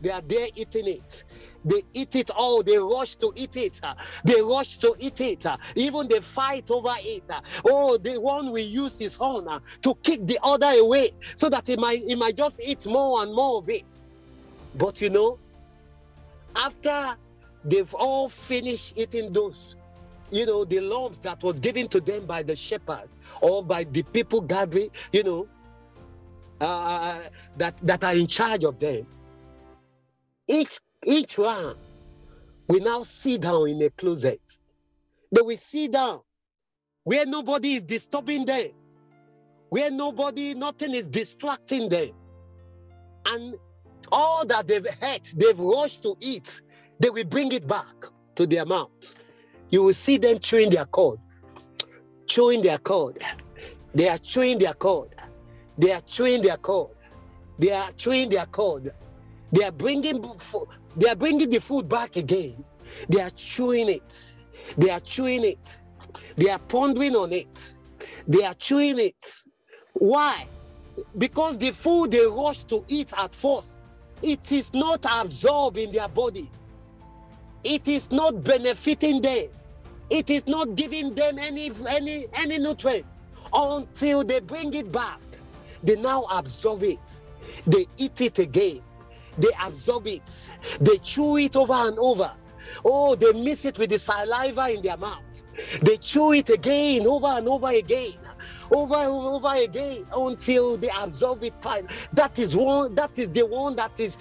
they 0.00 0.10
are 0.10 0.22
there 0.22 0.48
eating 0.54 0.86
it. 0.86 1.24
They 1.64 1.82
eat 1.92 2.14
it 2.14 2.30
all. 2.30 2.62
They 2.62 2.78
rush 2.78 3.16
to 3.16 3.32
eat 3.34 3.56
it. 3.56 3.80
They 4.24 4.40
rush 4.40 4.78
to 4.78 4.94
eat 4.98 5.20
it. 5.20 5.44
Even 5.74 6.08
they 6.08 6.20
fight 6.20 6.70
over 6.70 6.94
it. 6.98 7.28
Oh, 7.64 7.98
the 7.98 8.20
one 8.20 8.52
will 8.52 8.58
use 8.58 8.98
his 8.98 9.16
horn 9.16 9.48
to 9.82 9.94
kick 10.02 10.26
the 10.26 10.38
other 10.42 10.70
away 10.78 11.10
so 11.36 11.48
that 11.50 11.66
he 11.66 11.76
might, 11.76 12.00
he 12.06 12.14
might 12.14 12.36
just 12.36 12.62
eat 12.64 12.86
more 12.86 13.22
and 13.22 13.34
more 13.34 13.58
of 13.58 13.68
it. 13.68 14.04
But 14.74 15.00
you 15.00 15.10
know, 15.10 15.40
after 16.56 17.16
they've 17.64 17.94
all 17.94 18.28
finished 18.28 18.98
eating 18.98 19.32
those, 19.32 19.77
you 20.30 20.46
know, 20.46 20.64
the 20.64 20.80
lumps 20.80 21.20
that 21.20 21.42
was 21.42 21.60
given 21.60 21.88
to 21.88 22.00
them 22.00 22.26
by 22.26 22.42
the 22.42 22.56
shepherd 22.56 23.08
or 23.40 23.62
by 23.64 23.84
the 23.84 24.02
people 24.02 24.40
gathering, 24.40 24.90
you 25.12 25.22
know, 25.22 25.48
uh, 26.60 27.20
that, 27.56 27.76
that 27.78 28.04
are 28.04 28.14
in 28.14 28.26
charge 28.26 28.64
of 28.64 28.78
them 28.80 29.06
each 30.48 30.80
each 31.06 31.38
one 31.38 31.76
will 32.68 32.80
now 32.80 33.02
sit 33.02 33.42
down 33.42 33.68
in 33.68 33.82
a 33.82 33.90
closet. 33.90 34.40
They 35.30 35.42
will 35.42 35.56
sit 35.56 35.92
down 35.92 36.20
where 37.04 37.24
nobody 37.26 37.74
is 37.74 37.84
disturbing 37.84 38.46
them, 38.46 38.68
where 39.68 39.90
nobody, 39.90 40.54
nothing 40.54 40.94
is 40.94 41.06
distracting 41.06 41.88
them. 41.88 42.10
And 43.26 43.54
all 44.10 44.44
that 44.46 44.66
they've 44.66 44.86
had, 45.00 45.24
they've 45.36 45.58
rushed 45.58 46.02
to 46.02 46.16
eat, 46.20 46.62
they 46.98 47.10
will 47.10 47.24
bring 47.24 47.52
it 47.52 47.66
back 47.66 47.94
to 48.34 48.46
their 48.46 48.66
mouth. 48.66 49.14
You 49.70 49.82
will 49.82 49.92
see 49.94 50.16
them 50.16 50.38
chewing 50.38 50.70
their 50.70 50.86
cord, 50.86 51.18
chewing 52.26 52.62
their 52.62 52.78
cord. 52.78 53.18
They 53.94 54.08
are 54.08 54.18
chewing 54.18 54.58
their 54.58 54.74
cord. 54.74 55.14
They 55.76 55.92
are 55.92 56.00
chewing 56.00 56.42
their 56.42 56.56
cord. 56.56 56.90
They 57.58 57.72
are 57.72 57.92
chewing 57.92 58.30
their 58.30 58.46
cord. 58.46 58.90
They 59.52 59.64
are 59.64 59.72
bringing 59.72 60.24
they 60.96 61.08
are 61.08 61.16
bringing 61.16 61.50
the 61.50 61.60
food 61.60 61.88
back 61.88 62.16
again. 62.16 62.64
They 63.08 63.20
are 63.20 63.30
chewing 63.30 63.88
it. 63.88 64.34
They 64.76 64.90
are 64.90 65.00
chewing 65.00 65.44
it. 65.44 65.80
They 66.36 66.50
are 66.50 66.58
pondering 66.58 67.14
on 67.14 67.32
it. 67.32 67.76
They 68.26 68.44
are 68.44 68.54
chewing 68.54 68.98
it. 68.98 69.44
Why? 69.94 70.46
Because 71.16 71.58
the 71.58 71.70
food 71.70 72.10
they 72.10 72.26
rush 72.26 72.64
to 72.64 72.84
eat 72.88 73.12
at 73.18 73.34
first, 73.34 73.86
it 74.22 74.50
is 74.50 74.72
not 74.74 75.04
absorbed 75.10 75.78
in 75.78 75.92
their 75.92 76.08
body. 76.08 76.48
It 77.64 77.88
is 77.88 78.10
not 78.10 78.42
benefiting 78.44 79.20
them. 79.20 79.48
It 80.10 80.30
is 80.30 80.46
not 80.46 80.74
giving 80.76 81.14
them 81.14 81.38
any 81.38 81.70
any 81.88 82.26
any 82.34 82.58
nutrient 82.58 83.06
until 83.52 84.24
they 84.24 84.40
bring 84.40 84.74
it 84.74 84.92
back. 84.92 85.20
They 85.82 85.96
now 85.96 86.24
absorb 86.32 86.82
it. 86.82 87.20
They 87.66 87.86
eat 87.98 88.20
it 88.20 88.38
again 88.38 88.82
they 89.38 89.50
absorb 89.64 90.06
it, 90.06 90.50
they 90.80 90.98
chew 90.98 91.36
it 91.38 91.56
over 91.56 91.72
and 91.74 91.98
over. 91.98 92.32
Oh, 92.84 93.14
they 93.14 93.32
miss 93.32 93.64
it 93.64 93.78
with 93.78 93.90
the 93.90 93.98
saliva 93.98 94.70
in 94.70 94.82
their 94.82 94.96
mouth. 94.96 95.44
They 95.82 95.96
chew 95.96 96.32
it 96.32 96.50
again, 96.50 97.06
over 97.06 97.28
and 97.28 97.48
over 97.48 97.68
again, 97.68 98.12
over 98.74 98.94
and 98.96 99.10
over 99.10 99.54
again 99.56 100.06
until 100.14 100.76
they 100.76 100.90
absorb 101.00 101.44
it 101.44 101.54
fine. 101.60 101.88
That 102.12 102.38
is 102.38 102.56
one, 102.56 102.94
that 102.96 103.18
is 103.18 103.30
the 103.30 103.46
one 103.46 103.76
that 103.76 103.98
is 104.00 104.18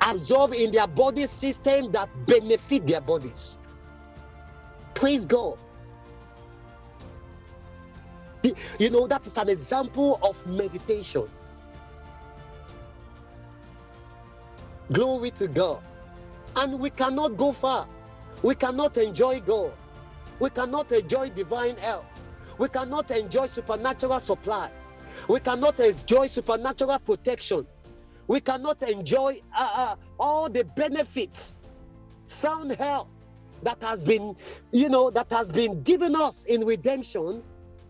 absorbed 0.00 0.54
in 0.56 0.72
their 0.72 0.88
body 0.88 1.26
system 1.26 1.92
that 1.92 2.08
benefit 2.26 2.86
their 2.86 3.00
bodies. 3.02 3.58
Praise 4.94 5.26
God. 5.26 5.58
You 8.78 8.90
know, 8.90 9.06
that 9.06 9.26
is 9.26 9.36
an 9.38 9.48
example 9.48 10.18
of 10.22 10.44
meditation. 10.46 11.28
Glory 14.92 15.30
to 15.32 15.46
God. 15.48 15.80
And 16.56 16.78
we 16.80 16.90
cannot 16.90 17.36
go 17.36 17.52
far. 17.52 17.86
We 18.42 18.54
cannot 18.54 18.96
enjoy 18.96 19.40
God. 19.40 19.72
We 20.40 20.50
cannot 20.50 20.90
enjoy 20.92 21.30
divine 21.30 21.76
health. 21.76 22.24
We 22.58 22.68
cannot 22.68 23.10
enjoy 23.12 23.46
supernatural 23.46 24.20
supply. 24.20 24.70
We 25.28 25.40
cannot 25.40 25.78
enjoy 25.80 26.26
supernatural 26.26 26.98
protection. 26.98 27.66
We 28.26 28.40
cannot 28.40 28.82
enjoy 28.82 29.40
uh, 29.56 29.70
uh, 29.74 29.96
all 30.18 30.50
the 30.50 30.64
benefits, 30.64 31.56
sound 32.26 32.72
health 32.72 33.21
that 33.62 33.82
has 33.82 34.04
been, 34.04 34.36
you 34.72 34.88
know, 34.88 35.10
that 35.10 35.30
has 35.30 35.50
been 35.52 35.82
given 35.82 36.16
us 36.16 36.46
in 36.46 36.64
redemption, 36.66 37.42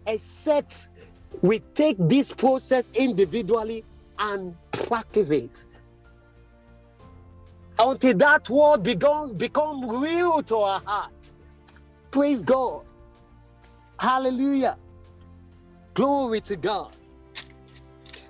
except 0.07 0.91
we 1.43 1.61
take 1.75 1.97
this 1.99 2.33
process 2.33 2.91
individually 2.93 3.85
and 4.19 4.55
practice 4.73 5.31
it 5.31 5.65
until 7.79 8.15
that 8.15 8.49
word 8.51 8.83
become, 8.83 9.35
become 9.35 9.89
real 10.03 10.43
to 10.43 10.57
our 10.57 10.83
heart. 10.87 11.33
Praise 12.11 12.43
God. 12.43 12.85
Hallelujah. 13.99 14.77
Glory 15.95 16.41
to 16.43 16.57
God. 16.57 16.97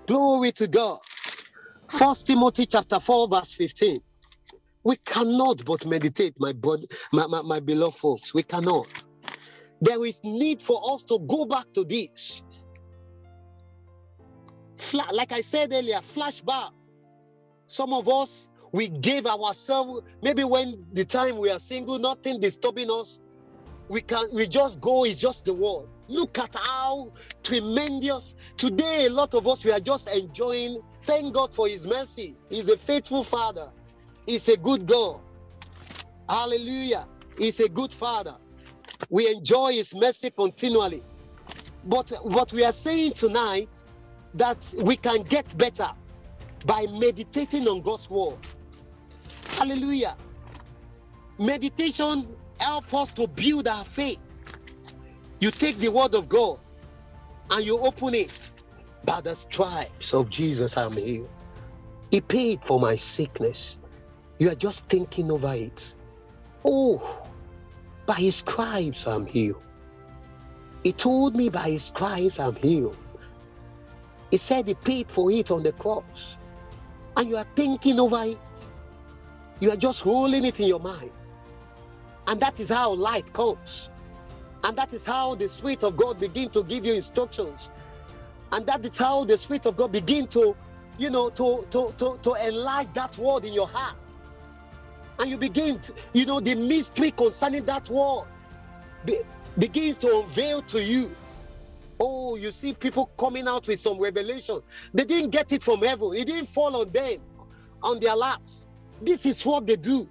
Glory 0.07 0.53
to 0.53 0.69
God. 0.69 1.01
First 1.89 2.27
Timothy 2.27 2.67
chapter 2.67 3.01
4, 3.01 3.29
verse 3.29 3.55
15. 3.55 4.01
We 4.85 4.97
cannot 5.05 5.65
but 5.65 5.87
meditate, 5.87 6.35
my, 6.39 6.53
my, 7.13 7.27
my, 7.27 7.43
my 7.43 7.61
beloved 7.61 7.97
folks. 7.97 8.35
We 8.35 8.43
cannot. 8.43 8.87
There 9.81 10.05
is 10.05 10.21
need 10.25 10.63
for 10.63 10.81
us 10.95 11.03
to 11.05 11.19
go 11.29 11.45
back 11.45 11.67
to 11.75 11.85
this. 11.85 12.45
Fla- 14.77 15.13
like 15.13 15.33
I 15.33 15.41
said 15.41 15.73
earlier, 15.73 15.99
flashback. 15.99 16.71
Some 17.69 17.93
of 17.93 18.09
us 18.09 18.51
we 18.73 18.89
gave 18.89 19.27
ourselves, 19.27 20.03
maybe 20.23 20.45
when 20.45 20.87
the 20.93 21.05
time 21.05 21.39
we 21.39 21.51
are 21.51 21.59
single, 21.59 21.99
nothing 21.99 22.41
disturbing 22.41 22.91
us. 22.91 23.21
We 23.89 24.01
can 24.01 24.27
we 24.33 24.47
just 24.47 24.81
go, 24.81 25.05
it's 25.05 25.21
just 25.21 25.45
the 25.45 25.55
world. 25.55 25.89
Look 26.09 26.39
at 26.39 26.55
how 26.55 27.13
tremendous 27.43 28.35
today 28.57 29.07
a 29.07 29.11
lot 29.11 29.35
of 29.35 29.47
us 29.47 29.65
we 29.65 29.73
are 29.73 29.81
just 29.81 30.15
enjoying. 30.15 30.81
Thank 31.03 31.35
God 31.35 31.55
for 31.55 31.69
his 31.69 31.87
mercy. 31.87 32.37
He's 32.49 32.69
a 32.71 32.77
faithful 32.77 33.23
father. 33.25 33.71
He's 34.33 34.49
a 34.49 34.57
good 34.57 34.87
God. 34.87 35.21
Hallelujah. 36.27 37.07
He's 37.37 37.61
a 37.61 37.69
good 37.69 37.93
father. 37.93 38.35
We 39.11 39.29
enjoy 39.29 39.73
his 39.73 39.95
mercy 39.95 40.31
continually. 40.31 41.03
But 41.85 42.11
what 42.23 42.51
we 42.55 42.65
are 42.65 42.73
saying 42.73 43.13
tonight 43.13 43.69
that 44.33 44.73
we 44.83 44.97
can 44.97 45.21
get 45.25 45.55
better 45.59 45.91
by 46.65 46.87
meditating 46.99 47.69
on 47.69 47.83
God's 47.83 48.09
word. 48.09 48.39
Hallelujah. 49.51 50.17
Meditation 51.39 52.35
helps 52.59 52.95
us 52.95 53.13
to 53.13 53.29
build 53.29 53.69
our 53.69 53.85
faith. 53.85 54.45
You 55.41 55.51
take 55.51 55.77
the 55.77 55.91
word 55.91 56.15
of 56.15 56.31
God 56.31 56.59
and 57.51 57.67
you 57.67 57.79
open 57.79 58.15
it. 58.15 58.51
By 59.05 59.21
the 59.21 59.35
stripes 59.35 60.15
of 60.15 60.31
Jesus, 60.31 60.79
I'm 60.79 60.95
healed. 60.95 61.29
He 62.11 62.23
paid 62.23 62.61
for 62.65 62.81
my 62.81 62.97
sickness. 62.97 63.79
You 64.43 64.51
are 64.51 64.57
just 64.57 64.89
thinking 64.89 65.31
over 65.31 65.55
it. 65.55 65.95
Oh, 66.65 67.01
by 68.07 68.15
his 68.15 68.35
stripes, 68.35 69.07
I'm 69.07 69.25
healed. 69.25 69.63
He 70.83 70.91
told 70.91 71.37
me 71.37 71.49
by 71.49 71.71
his 71.71 71.85
stripes, 71.85 72.41
I'm 72.41 72.57
healed. 72.57 72.97
He 74.33 74.39
said 74.39 74.67
he 74.67 74.75
paid 74.75 75.09
for 75.09 75.31
it 75.31 75.53
on 75.53 75.63
the 75.63 75.71
cross. 75.71 76.39
And 77.17 77.29
you 77.29 77.37
are 77.37 77.47
thinking 77.55 78.01
over 78.01 78.25
it. 78.25 78.69
You 79.61 79.71
are 79.71 79.77
just 79.77 80.03
holding 80.03 80.45
it 80.45 80.59
in 80.59 80.67
your 80.67 80.81
mind. 80.81 81.13
And 82.27 82.41
that 82.41 82.59
is 82.59 82.69
how 82.69 82.95
light 82.95 83.33
comes. 83.33 83.91
And 84.65 84.77
that 84.77 84.93
is 84.93 85.07
how 85.07 85.37
the 85.37 85.49
Spirit 85.49 85.85
of 85.85 85.97
God 85.97 86.19
begin 86.19 86.49
to 86.49 86.65
give 86.65 86.85
you 86.85 86.95
instructions. 86.95 87.71
And 88.51 88.67
that 88.67 88.85
is 88.85 88.99
how 88.99 89.25
the 89.25 89.39
Spirit 89.39 89.67
of 89.67 89.77
God 89.77 89.93
begin 89.93 90.27
to, 90.29 90.57
you 90.99 91.11
know, 91.11 91.31
to, 91.31 91.65
to, 91.71 91.95
to, 91.97 92.19
to 92.21 92.35
enlarge 92.45 92.93
that 92.95 93.17
word 93.19 93.45
in 93.45 93.53
your 93.53 93.69
heart. 93.69 93.95
And 95.19 95.31
you 95.31 95.37
begin, 95.37 95.79
to, 95.81 95.95
you 96.13 96.27
know, 96.27 96.41
the 96.41 96.55
mystery 96.55 97.11
concerning 97.11 97.65
that 97.67 97.89
word 97.89 98.25
be, 99.05 99.21
begins 99.59 99.99
to 99.99 100.21
unveil 100.21 100.63
to 100.63 100.83
you. 100.83 101.15
Oh, 102.01 102.37
you 102.37 102.51
see 102.51 102.73
people 102.75 103.11
coming 103.19 103.47
out 103.47 103.67
with 103.67 103.81
some 103.81 103.99
revelation. 103.99 104.61
They 104.93 105.05
didn't 105.05 105.31
get 105.31 105.53
it 105.53 105.63
from 105.63 105.81
heaven, 105.83 106.15
it 106.15 106.27
didn't 106.27 106.49
fall 106.49 106.77
on 106.77 106.91
them, 106.91 107.21
on 107.83 108.01
their 108.01 108.17
laps. 108.17 108.67
This 109.01 109.27
is 109.27 109.45
what 109.45 109.67
they 109.67 109.77
do. 109.77 110.09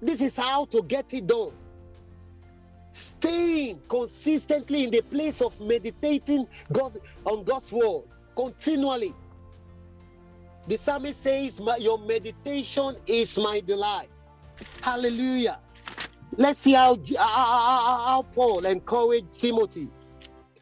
This 0.00 0.20
is 0.20 0.36
how 0.36 0.66
to 0.66 0.82
get 0.82 1.12
it 1.14 1.26
done. 1.26 1.52
Staying 2.90 3.80
consistently 3.88 4.84
in 4.84 4.90
the 4.90 5.02
place 5.02 5.40
of 5.40 5.60
meditating 5.60 6.46
God 6.72 7.00
on 7.24 7.44
God's 7.44 7.72
word 7.72 8.04
continually. 8.36 9.14
The 10.68 10.76
psalmist 10.76 11.22
says, 11.22 11.60
Your 11.78 11.98
meditation 11.98 12.96
is 13.06 13.38
my 13.38 13.60
delight. 13.60 14.10
Hallelujah. 14.82 15.60
Let's 16.36 16.60
see 16.60 16.74
how, 16.74 16.98
how, 17.16 18.26
Paul 18.34 18.66
encouraged 18.66 19.32
Timothy. 19.32 19.90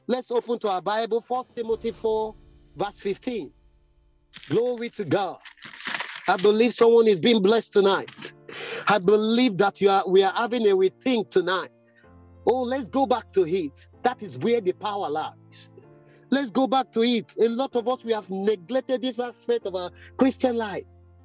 Let's 0.07 0.31
open 0.31 0.61
to 0.61 0.69
our 0.69 0.81
Bible, 0.81 1.21
First 1.21 1.55
Timothy 1.55 1.91
4, 1.91 2.35
verse 2.77 3.01
15. 3.01 3.53
Glory 4.49 4.91
to 4.91 5.05
God. 5.05 5.39
I 6.29 6.37
believe 6.37 6.73
someone 6.73 7.09
is 7.09 7.19
being 7.19 7.43
blessed 7.43 7.73
tonight. 7.73 8.33
I 8.89 8.99
believe 8.99 9.59
that 9.59 9.81
you 9.81 9.89
are 9.91 10.05
we 10.09 10.23
are 10.23 10.33
having 10.35 10.67
a 10.69 10.77
rethink 10.77 11.31
tonight. 11.31 11.71
Oh, 12.47 12.63
let's 12.63 12.89
go 12.89 13.07
back 13.07 13.33
to 13.33 13.43
it. 13.45 13.89
That 14.05 14.23
is 14.23 14.39
where 14.39 14.61
the 14.61 14.73
power 14.73 15.11
lies. 15.11 15.71
Let's 16.31 16.51
go 16.51 16.67
back 16.67 16.91
to 16.93 17.03
it. 17.03 17.35
A 17.41 17.49
lot 17.49 17.77
of 17.77 17.89
us 17.89 18.05
we 18.05 18.13
have 18.13 18.29
neglected 18.31 19.03
this 19.03 19.19
aspect 19.19 19.67
of 19.67 19.75
our 19.75 19.91
Christian 20.17 20.57
life. 20.57 20.85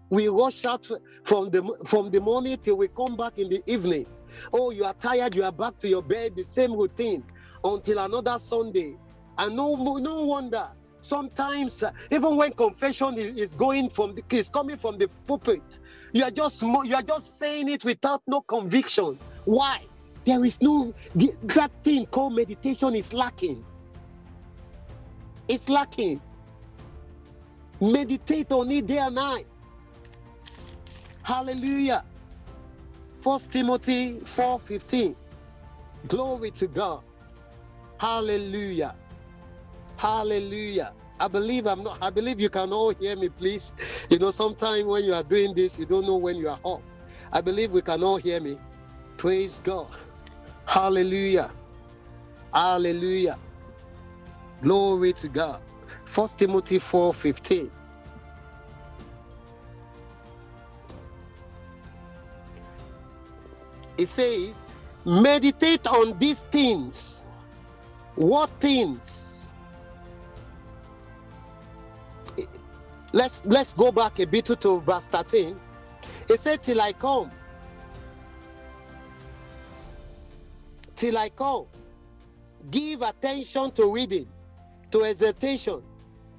We 0.10 0.28
rush 0.28 0.66
out 0.66 0.90
from 1.24 1.50
the 1.50 1.64
from 1.86 2.12
the 2.12 2.22
morning 2.22 2.58
till 2.62 2.78
we 2.78 2.88
come 2.90 3.16
back 3.16 3.38
in 3.38 3.50
the 3.50 3.62
evening. 3.66 4.06
Oh, 4.54 4.72
you 4.72 4.84
are 4.86 4.94
tired, 4.94 5.36
you 5.36 5.44
are 5.44 5.52
back 5.52 5.78
to 5.80 5.88
your 5.88 6.02
bed, 6.04 6.36
the 6.36 6.44
same 6.44 6.74
routine 6.74 7.24
until 7.64 8.00
another 8.00 8.38
Sunday. 8.40 8.98
And 9.38 9.56
no 9.56 9.76
no 9.76 10.24
wonder 10.24 10.68
Sometimes, 11.02 11.82
uh, 11.82 11.92
even 12.12 12.38
when 12.38 12.54
confession 12.54 13.16
is, 13.18 13.32
is 13.32 13.54
going 13.56 13.90
from 13.90 14.14
the, 14.14 14.24
is 14.30 14.50
coming 14.50 14.78
from 14.78 15.00
the 15.00 15.10
pulpit, 15.26 15.80
you 16.14 16.24
are 16.24 16.32
just 16.32 16.62
you 16.62 16.94
are 16.96 17.02
just 17.02 17.40
saying 17.40 17.70
it 17.70 17.84
without 17.84 18.22
no 18.28 18.42
conviction. 18.42 19.18
Why? 19.46 19.82
There 20.24 20.46
is 20.46 20.62
no 20.62 20.94
that 21.16 21.72
thing 21.84 22.06
called 22.06 22.36
meditation 22.36 22.94
is 22.94 23.14
lacking. 23.14 23.66
It's 25.52 25.70
lacking. 25.70 26.22
Meditate 27.82 28.52
on 28.54 28.72
it 28.72 28.88
day 28.88 29.00
and 29.00 29.16
night. 29.16 29.48
Hallelujah. 31.24 32.06
First 33.22 33.52
Timothy 33.52 34.20
4:15. 34.22 35.16
Glory 36.08 36.52
to 36.52 36.68
God. 36.68 37.04
Hallelujah. 38.00 38.96
Hallelujah. 39.98 40.94
I 41.20 41.28
believe 41.28 41.68
I'm 41.68 41.84
not, 41.84 42.00
I 42.02 42.10
believe 42.10 42.40
you 42.40 42.50
can 42.50 42.74
all 42.74 42.94
hear 42.96 43.16
me, 43.18 43.30
please. 43.30 43.74
You 44.10 44.20
know, 44.20 44.32
sometimes 44.32 44.86
when 44.86 45.06
you 45.06 45.14
are 45.14 45.24
doing 45.24 45.54
this, 45.54 45.78
you 45.80 45.86
don't 45.86 46.06
know 46.08 46.18
when 46.18 46.38
you 46.38 46.50
are 46.50 46.60
off. 46.64 46.84
I 47.34 47.42
believe 47.42 47.72
we 47.72 47.82
can 47.82 48.04
all 48.04 48.18
hear 48.18 48.40
me. 48.42 48.58
Praise 49.18 49.62
God. 49.64 49.90
Hallelujah. 50.66 51.52
Hallelujah. 52.54 53.38
Glory 54.62 55.13
to 55.13 55.28
God. 55.28 55.62
First 56.06 56.38
Timothy 56.38 56.80
4 56.80 57.13
15. 57.13 57.71
It 63.97 64.08
says, 64.08 64.54
meditate 65.06 65.86
on 65.88 66.17
these 66.17 66.43
things. 66.43 67.24
What 68.15 68.50
things? 68.60 69.32
let's 73.13 73.45
let's 73.45 73.74
go 73.74 73.91
back 73.91 74.19
a 74.19 74.26
bit 74.26 74.45
to 74.45 74.82
verse 74.82 75.08
13 75.08 75.60
it 76.30 76.39
said 76.39 76.63
till 76.63 76.80
i 76.80 76.93
come 76.93 77.30
till 80.95 81.17
i 81.17 81.30
come 81.30 81.65
give 82.69 83.02
attention 83.02 83.71
to 83.71 83.93
reading 83.93 84.28
to 84.92 85.04
exhortation 85.04 85.82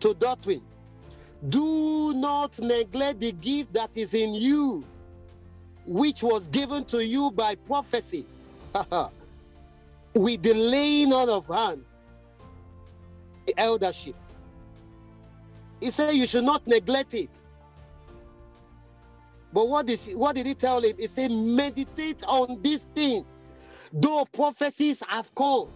to 0.00 0.14
doctrine 0.14 0.62
do 1.48 2.12
not 2.14 2.58
neglect 2.60 3.20
the 3.20 3.32
gift 3.32 3.72
that 3.72 3.90
is 3.96 4.14
in 4.14 4.34
you 4.34 4.84
which 5.86 6.22
was 6.22 6.48
given 6.48 6.84
to 6.84 7.04
you 7.04 7.30
by 7.32 7.54
prophecy 7.54 8.26
with 10.14 10.42
the 10.42 10.54
laying 10.54 11.12
on 11.12 11.28
of 11.28 11.46
hands 11.46 12.04
the 13.46 13.58
eldership 13.58 14.14
he 15.82 15.90
said 15.90 16.14
you 16.14 16.28
should 16.28 16.44
not 16.44 16.64
neglect 16.64 17.12
it. 17.12 17.36
But 19.52 19.68
what 19.68 19.90
is 19.90 20.08
what 20.14 20.36
did 20.36 20.46
he 20.46 20.54
tell 20.54 20.80
him? 20.80 20.94
He 20.96 21.08
said, 21.08 21.32
meditate 21.32 22.22
on 22.24 22.62
these 22.62 22.86
things. 22.94 23.42
Though 23.92 24.24
prophecies 24.32 25.02
have 25.08 25.34
come, 25.34 25.68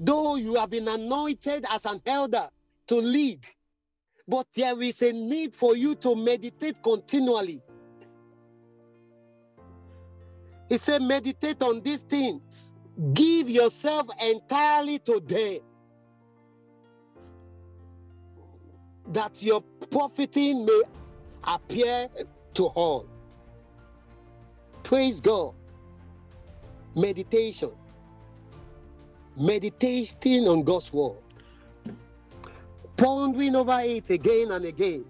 though 0.00 0.36
you 0.36 0.54
have 0.56 0.70
been 0.70 0.88
anointed 0.88 1.66
as 1.70 1.86
an 1.86 2.00
elder 2.06 2.48
to 2.88 2.96
lead, 2.96 3.46
but 4.26 4.46
there 4.54 4.80
is 4.82 5.02
a 5.02 5.12
need 5.12 5.54
for 5.54 5.76
you 5.76 5.94
to 5.96 6.16
meditate 6.16 6.82
continually. 6.82 7.62
He 10.68 10.78
said, 10.78 11.02
meditate 11.02 11.62
on 11.62 11.82
these 11.82 12.02
things. 12.02 12.72
Give 13.14 13.50
yourself 13.50 14.08
entirely 14.20 14.98
to 15.00 15.20
them. 15.20 15.60
that 19.12 19.42
your 19.42 19.60
profiting 19.90 20.64
may 20.64 20.82
appear 21.44 22.08
to 22.54 22.66
all. 22.66 23.06
Praise 24.82 25.20
God. 25.20 25.54
Meditation. 26.96 27.72
Meditating 29.38 30.48
on 30.48 30.62
God's 30.62 30.92
word. 30.92 31.16
Pondering 32.96 33.56
over 33.56 33.80
it 33.80 34.10
again 34.10 34.50
and 34.50 34.64
again. 34.64 35.04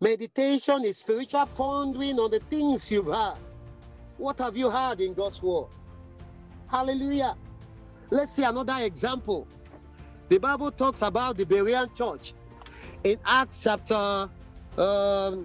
Meditation 0.00 0.84
is 0.84 0.98
spiritual 0.98 1.46
pondering 1.46 2.18
on 2.18 2.30
the 2.30 2.40
things 2.50 2.90
you've 2.90 3.06
heard. 3.06 3.38
What 4.18 4.38
have 4.38 4.56
you 4.56 4.70
heard 4.70 5.00
in 5.00 5.14
God's 5.14 5.42
word? 5.42 5.66
Hallelujah. 6.68 7.36
Let's 8.10 8.32
see 8.32 8.44
another 8.44 8.76
example. 8.80 9.46
The 10.28 10.38
Bible 10.38 10.70
talks 10.70 11.02
about 11.02 11.36
the 11.36 11.44
Berean 11.44 11.94
church 11.96 12.34
in 13.04 13.18
Acts 13.24 13.62
chapter 13.62 14.28
um, 14.78 15.44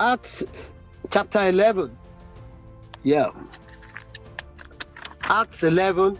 Acts 0.00 0.44
chapter 1.10 1.48
11. 1.48 1.96
Yeah. 3.02 3.30
Acts 5.22 5.62
11. 5.62 6.18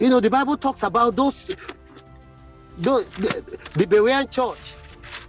You 0.00 0.08
know, 0.10 0.20
the 0.20 0.30
Bible 0.30 0.56
talks 0.56 0.82
about 0.82 1.16
those, 1.16 1.50
those 2.78 3.06
the, 3.16 3.58
the 3.74 3.86
Berean 3.86 4.30
church. 4.30 4.76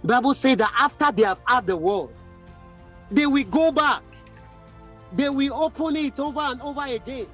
Bible 0.04 0.34
says 0.34 0.56
that 0.58 0.72
after 0.78 1.12
they 1.12 1.22
have 1.22 1.40
had 1.46 1.66
the 1.66 1.76
word, 1.76 2.10
they 3.10 3.26
will 3.26 3.44
go 3.44 3.70
back. 3.72 4.02
They 5.12 5.28
will 5.28 5.54
open 5.54 5.96
it 5.96 6.18
over 6.18 6.40
and 6.40 6.60
over 6.62 6.82
again 6.84 7.26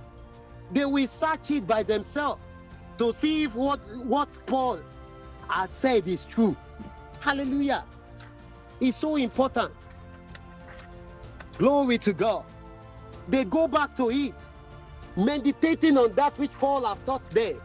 they 0.70 0.84
will 0.84 1.06
search 1.06 1.50
it 1.50 1.66
by 1.66 1.82
themselves 1.82 2.40
to 2.98 3.12
see 3.12 3.44
if 3.44 3.54
what, 3.54 3.80
what 4.04 4.36
Paul 4.46 4.80
has 5.48 5.70
said 5.70 6.06
is 6.08 6.24
true. 6.24 6.56
Hallelujah. 7.20 7.84
It's 8.80 8.96
so 8.96 9.16
important. 9.16 9.72
Glory 11.58 11.98
to 11.98 12.12
God. 12.12 12.44
They 13.28 13.44
go 13.44 13.68
back 13.68 13.94
to 13.96 14.10
it, 14.10 14.50
meditating 15.16 15.98
on 15.98 16.14
that 16.14 16.38
which 16.38 16.52
Paul 16.52 16.86
have 16.86 17.04
taught 17.04 17.28
them. 17.30 17.60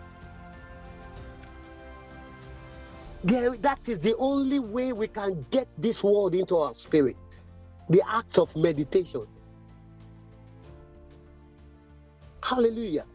That 3.24 3.88
is 3.88 4.00
the 4.00 4.16
only 4.18 4.60
way 4.60 4.94
we 4.94 5.08
can 5.08 5.46
get 5.52 5.68
this 5.78 6.04
word 6.04 6.36
into 6.36 6.58
our 6.58 6.74
spirit. 6.74 7.18
The 7.90 8.02
act 8.10 8.38
of 8.40 8.56
meditation. 8.58 9.26
Hallelujah. 12.44 13.06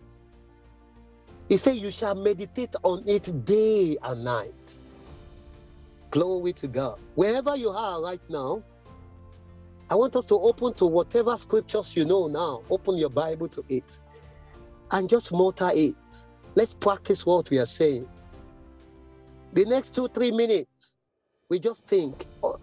He 1.48 1.56
said, 1.58 1.76
You 1.76 1.90
shall 1.90 2.14
meditate 2.14 2.76
on 2.84 3.04
it 3.06 3.44
day 3.44 3.98
and 4.02 4.24
night. 4.24 4.80
Glory 6.10 6.52
to 6.54 6.68
God. 6.68 6.98
Wherever 7.16 7.56
you 7.56 7.70
are 7.70 8.02
right 8.02 8.22
now, 8.30 8.62
I 9.90 9.94
want 9.94 10.16
us 10.16 10.26
to 10.26 10.34
open 10.34 10.74
to 10.74 10.86
whatever 10.86 11.36
scriptures 11.36 11.96
you 11.96 12.04
know 12.04 12.26
now. 12.26 12.62
Open 12.70 12.96
your 12.96 13.10
Bible 13.10 13.48
to 13.48 13.64
it 13.68 14.00
and 14.90 15.08
just 15.08 15.32
mutter 15.32 15.70
it. 15.72 15.96
Let's 16.54 16.74
practice 16.74 17.24
what 17.24 17.48
we 17.50 17.58
are 17.58 17.66
saying. 17.66 18.08
The 19.54 19.64
next 19.64 19.94
two, 19.94 20.08
three 20.08 20.30
minutes, 20.30 20.96
we 21.48 21.58
just 21.58 21.86
think, 21.86 22.26
oh, 22.42 22.58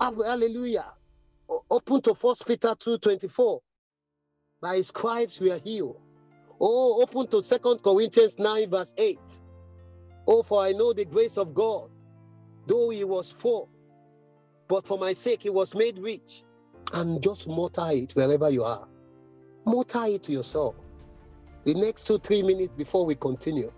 ah, 0.00 0.10
hallelujah. 0.10 0.86
Open 1.70 2.00
to 2.02 2.14
First 2.14 2.46
Peter 2.46 2.74
2 2.78 2.98
24. 2.98 3.60
By 4.60 4.80
scribes 4.80 5.38
we 5.40 5.52
are 5.52 5.58
healed. 5.58 6.00
Oh, 6.60 7.00
open 7.02 7.28
to 7.28 7.42
Second 7.42 7.82
Corinthians 7.82 8.36
9, 8.38 8.70
verse 8.70 8.94
8. 8.98 9.18
Oh, 10.26 10.42
for 10.42 10.60
I 10.60 10.72
know 10.72 10.92
the 10.92 11.04
grace 11.04 11.38
of 11.38 11.54
God, 11.54 11.88
though 12.66 12.90
he 12.90 13.04
was 13.04 13.32
poor, 13.32 13.68
but 14.66 14.86
for 14.86 14.98
my 14.98 15.12
sake 15.12 15.42
he 15.42 15.50
was 15.50 15.76
made 15.76 15.98
rich. 15.98 16.42
And 16.94 17.22
just 17.22 17.48
mutter 17.48 17.88
it 17.90 18.12
wherever 18.12 18.50
you 18.50 18.64
are. 18.64 18.86
Mutter 19.66 20.04
it 20.06 20.22
to 20.24 20.32
yourself. 20.32 20.74
The 21.64 21.74
next 21.74 22.06
two, 22.06 22.18
three 22.18 22.42
minutes 22.42 22.72
before 22.76 23.04
we 23.04 23.14
continue, 23.14 23.70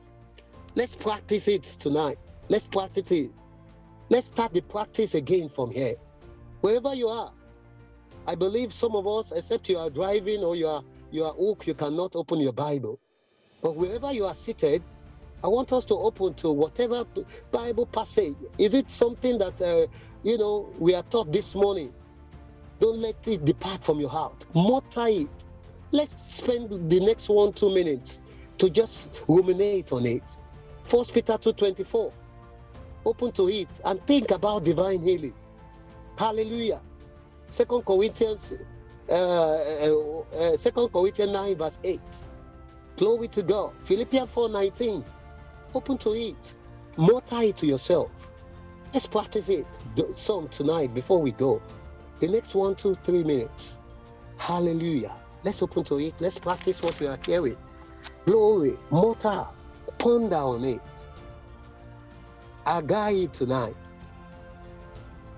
let's 0.76 0.94
practice 0.94 1.48
it 1.48 1.64
tonight. 1.64 2.18
Let's 2.48 2.66
practice 2.66 3.10
it. 3.10 3.30
Let's 4.10 4.28
start 4.28 4.52
the 4.52 4.60
practice 4.60 5.14
again 5.14 5.48
from 5.48 5.70
here. 5.70 5.96
Wherever 6.60 6.94
you 6.94 7.08
are. 7.08 7.32
I 8.26 8.34
believe 8.34 8.72
some 8.72 8.94
of 8.94 9.06
us, 9.06 9.32
except 9.32 9.68
you 9.68 9.78
are 9.78 9.90
driving 9.90 10.42
or 10.42 10.54
you 10.54 10.66
are 10.66 10.82
you 11.10 11.24
are 11.24 11.32
hooked, 11.32 11.66
you 11.66 11.74
cannot 11.74 12.14
open 12.14 12.38
your 12.38 12.52
Bible. 12.52 13.00
But 13.62 13.76
wherever 13.76 14.12
you 14.12 14.26
are 14.26 14.34
seated, 14.34 14.82
I 15.42 15.48
want 15.48 15.72
us 15.72 15.84
to 15.86 15.94
open 15.94 16.34
to 16.34 16.52
whatever 16.52 17.04
Bible 17.50 17.86
passage. 17.86 18.36
Is 18.58 18.74
it 18.74 18.90
something 18.90 19.38
that 19.38 19.60
uh, 19.60 19.86
you 20.22 20.38
know 20.38 20.72
we 20.78 20.94
are 20.94 21.02
taught 21.04 21.32
this 21.32 21.54
morning? 21.54 21.92
Don't 22.80 22.98
let 22.98 23.26
it 23.28 23.44
depart 23.44 23.84
from 23.84 24.00
your 24.00 24.10
heart. 24.10 24.46
Mutter 24.54 25.06
it. 25.08 25.44
Let's 25.92 26.34
spend 26.34 26.90
the 26.90 27.00
next 27.00 27.28
one 27.28 27.52
two 27.52 27.72
minutes 27.74 28.20
to 28.58 28.70
just 28.70 29.22
ruminate 29.28 29.92
on 29.92 30.06
it. 30.06 30.22
First 30.84 31.12
Peter 31.14 31.36
two 31.38 31.52
twenty 31.52 31.84
four 31.84 32.12
open 33.04 33.32
to 33.32 33.48
it 33.48 33.80
and 33.84 34.04
think 34.06 34.30
about 34.30 34.64
divine 34.64 35.00
healing. 35.02 35.34
Hallelujah. 36.18 36.80
Second 37.48 37.84
Corinthians, 37.84 38.52
uh, 39.08 39.14
uh, 39.14 40.20
uh, 40.20 40.56
Second 40.56 40.88
Corinthians 40.92 41.32
9, 41.32 41.56
verse 41.56 41.78
8. 41.82 42.00
Glory 42.96 43.28
to 43.28 43.42
God. 43.42 43.72
Philippians 43.80 44.30
4 44.30 44.48
19. 44.50 45.04
Open 45.74 45.98
to 45.98 46.14
it. 46.14 46.56
Mutter 46.96 47.42
it 47.42 47.56
to 47.58 47.66
yourself. 47.66 48.10
Let's 48.92 49.06
practice 49.06 49.48
it. 49.48 49.66
some 50.14 50.48
tonight 50.48 50.92
before 50.94 51.22
we 51.22 51.32
go. 51.32 51.62
The 52.20 52.28
next 52.28 52.54
one, 52.54 52.74
two, 52.74 52.96
three 53.02 53.24
minutes. 53.24 53.76
Hallelujah. 54.36 55.14
Let's 55.42 55.62
open 55.62 55.84
to 55.84 55.98
it. 55.98 56.14
Let's 56.20 56.38
practice 56.38 56.82
what 56.82 56.98
we 57.00 57.06
are 57.06 57.18
hearing. 57.24 57.56
Glory. 58.26 58.78
Mutter. 58.92 59.46
Ponder 59.98 60.36
on 60.36 60.64
it. 60.64 61.08
I 62.66 62.82
got 62.82 63.14
it 63.14 63.32
tonight. 63.32 63.74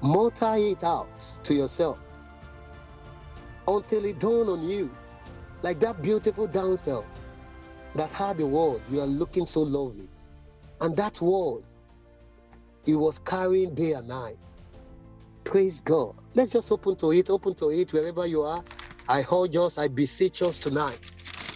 Mutter 0.03 0.57
it 0.57 0.83
out 0.83 1.25
to 1.45 1.55
yourself 1.55 1.99
until 3.69 4.05
it 4.05 4.19
dawn 4.19 4.49
on 4.49 4.69
you, 4.69 4.91
like 5.63 5.79
that 5.81 6.03
beautiful 6.03 6.49
damsel 6.49 7.05
that 7.95 8.11
had 8.11 8.39
the 8.39 8.47
world. 8.47 8.83
you 8.91 9.01
are 9.01 9.07
looking 9.07 9.47
so 9.47 9.61
lovely. 9.61 10.09
And 10.81 10.97
that 10.97 11.21
world, 11.21 11.65
he 12.85 12.97
was 12.97 13.21
carrying 13.21 13.75
day 13.75 13.93
and 13.93 14.09
night. 14.09 14.37
Praise 15.45 15.81
God. 15.83 16.15
Let's 16.37 16.53
just 16.53 16.73
open 16.73 16.97
to 16.99 17.13
it, 17.13 17.31
open 17.31 17.55
to 17.57 17.71
it 17.71 17.93
wherever 17.93 18.27
you 18.27 18.43
are. 18.43 18.65
I 19.09 19.23
hold 19.23 19.57
us, 19.57 19.79
I 19.79 19.89
beseech 19.89 20.43
us 20.43 20.59
tonight. 20.59 21.01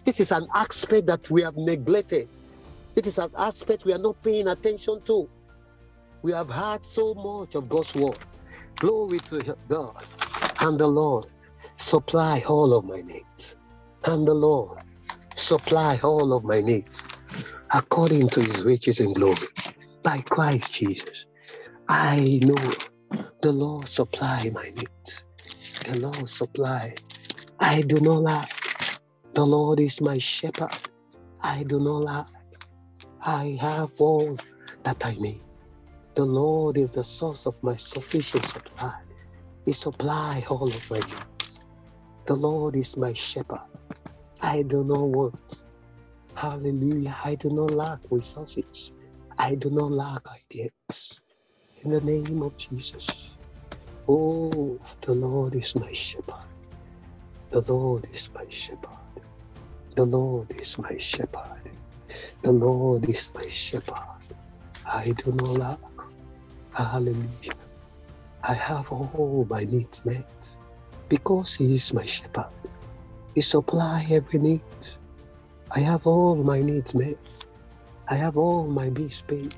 This 0.06 0.20
is 0.20 0.32
an 0.32 0.48
aspect 0.54 1.06
that 1.08 1.30
we 1.30 1.42
have 1.42 1.54
neglected. 1.56 2.28
It 2.96 3.06
is 3.06 3.18
an 3.18 3.30
aspect 3.38 3.84
we 3.84 3.92
are 3.94 3.98
not 3.98 4.22
paying 4.22 4.48
attention 4.48 5.00
to. 5.06 5.28
We 6.22 6.32
have 6.32 6.50
heard 6.50 6.84
so 6.84 7.14
much 7.14 7.54
of 7.56 7.68
God's 7.68 7.94
word. 7.94 8.18
Glory 8.80 9.20
to 9.20 9.56
God. 9.68 10.06
And 10.60 10.78
the 10.78 10.88
Lord 10.88 11.26
supply 11.78 12.42
all 12.48 12.74
of 12.78 12.84
my 12.86 13.02
needs. 13.02 13.56
And 14.06 14.26
the 14.26 14.34
Lord 14.34 14.78
supply 15.36 15.98
all 16.02 16.32
of 16.34 16.44
my 16.44 16.60
needs 16.60 17.04
according 17.74 18.28
to 18.30 18.40
his 18.42 18.64
riches 18.64 19.00
and 19.00 19.14
glory 19.14 19.48
by 20.04 20.22
Christ 20.22 20.74
Jesus. 20.74 21.26
I 21.88 22.40
know 22.44 22.56
the 23.46 23.52
Lord 23.52 23.86
supply 23.86 24.50
my 24.52 24.68
needs. 24.74 25.24
The 25.84 26.00
Lord 26.00 26.28
supply. 26.28 26.92
I 27.60 27.82
do 27.82 28.00
not 28.00 28.22
lack. 28.22 28.50
The 29.34 29.46
Lord 29.46 29.78
is 29.78 30.00
my 30.00 30.18
shepherd. 30.18 30.76
I 31.42 31.62
do 31.62 31.78
not 31.78 32.02
lack. 32.02 32.26
I 33.24 33.56
have 33.60 33.92
all 34.00 34.36
that 34.82 35.06
I 35.06 35.14
need. 35.20 35.44
The 36.16 36.24
Lord 36.24 36.76
is 36.76 36.90
the 36.90 37.04
source 37.04 37.46
of 37.46 37.54
my 37.62 37.76
sufficient 37.76 38.42
supply. 38.46 38.94
He 39.64 39.72
supply 39.72 40.42
all 40.50 40.66
of 40.66 40.90
my 40.90 40.98
needs. 40.98 41.60
The 42.26 42.34
Lord 42.34 42.74
is 42.74 42.96
my 42.96 43.12
shepherd. 43.12 43.68
I 44.42 44.62
do 44.62 44.82
not 44.82 45.06
want. 45.06 45.62
Hallelujah. 46.34 47.16
I 47.24 47.36
do 47.36 47.50
not 47.50 47.70
lack 47.70 48.00
resources. 48.10 48.90
I 49.38 49.54
do 49.54 49.70
not 49.70 49.92
lack 49.92 50.22
ideas. 50.34 51.20
In 51.84 51.92
the 51.92 52.00
name 52.00 52.42
of 52.42 52.56
Jesus. 52.56 53.35
Oh, 54.08 54.78
the 55.02 55.14
Lord 55.14 55.54
is 55.56 55.74
my 55.76 55.92
shepherd. 55.92 56.46
The 57.52 57.62
Lord 57.72 58.06
is 58.12 58.30
my 58.34 58.46
shepherd. 58.48 58.90
The 59.96 60.04
Lord 60.04 60.52
is 60.58 60.78
my 60.78 60.96
shepherd. 60.98 61.72
The 62.42 62.52
Lord 62.52 63.08
is 63.08 63.32
my 63.34 63.48
shepherd. 63.48 63.96
I 64.86 65.14
do 65.18 65.32
not 65.32 65.58
lack. 65.58 65.80
Hallelujah. 66.74 67.54
I 68.44 68.54
have 68.54 68.92
all 68.92 69.46
my 69.50 69.64
needs 69.64 70.04
met 70.06 70.56
because 71.08 71.54
He 71.56 71.74
is 71.74 71.94
my 71.94 72.04
shepherd. 72.06 72.50
He 73.34 73.42
supply 73.42 74.06
every 74.10 74.40
need. 74.40 74.62
I 75.74 75.80
have 75.80 76.06
all 76.06 76.36
my 76.36 76.60
needs 76.62 76.94
met. 76.94 77.18
I 78.08 78.16
have 78.16 78.36
all 78.36 78.68
my 78.68 78.90
needs 78.90 79.22
paid. 79.22 79.54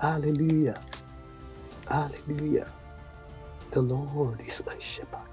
Hallelujah. 0.00 0.80
Hallelujah. 1.88 2.68
The 3.72 3.82
Lord 3.82 4.40
is 4.40 4.62
my 4.66 4.78
shepherd. 4.78 5.28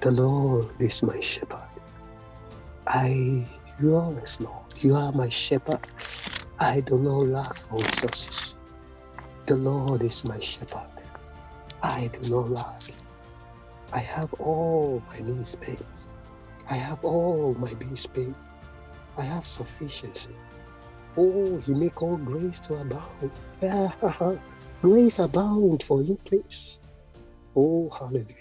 the 0.00 0.10
Lord 0.12 0.66
is 0.80 1.02
my 1.02 1.20
shepherd. 1.20 1.68
I, 2.86 3.08
you 3.10 3.46
yours, 3.80 4.40
Lord. 4.40 4.64
You 4.78 4.94
are 4.96 5.12
my 5.12 5.28
shepherd. 5.28 5.80
I 6.60 6.80
do 6.80 6.98
not 6.98 7.28
lack 7.28 7.54
for 7.54 7.78
resources. 7.78 8.56
The 9.46 9.56
Lord 9.56 10.02
is 10.02 10.24
my 10.24 10.40
shepherd. 10.40 10.88
I 11.82 12.10
do 12.20 12.30
not 12.30 12.50
lack. 12.50 12.82
I 13.92 14.00
have 14.00 14.34
all 14.34 15.02
my 15.08 15.18
needs 15.26 15.56
met. 15.60 16.08
I 16.70 16.74
have 16.74 17.04
all 17.04 17.54
my 17.54 17.74
bills 17.74 18.06
paid. 18.06 18.34
I 19.18 19.22
have 19.22 19.44
sufficiency. 19.46 20.36
Oh, 21.16 21.58
He 21.58 21.74
make 21.74 22.02
all 22.02 22.16
grace 22.18 22.60
to 22.60 22.76
abound. 22.76 23.32
grace 24.82 25.18
abound 25.18 25.82
for 25.82 26.02
you, 26.02 26.18
please. 26.24 26.80
Oh, 27.56 27.90
hallelujah. 27.90 28.34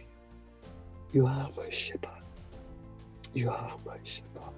You 1.12 1.26
are 1.26 1.50
my 1.58 1.70
shepherd. 1.70 2.12
You 3.34 3.50
are 3.50 3.78
my 3.86 3.98
shepherd. 4.04 4.54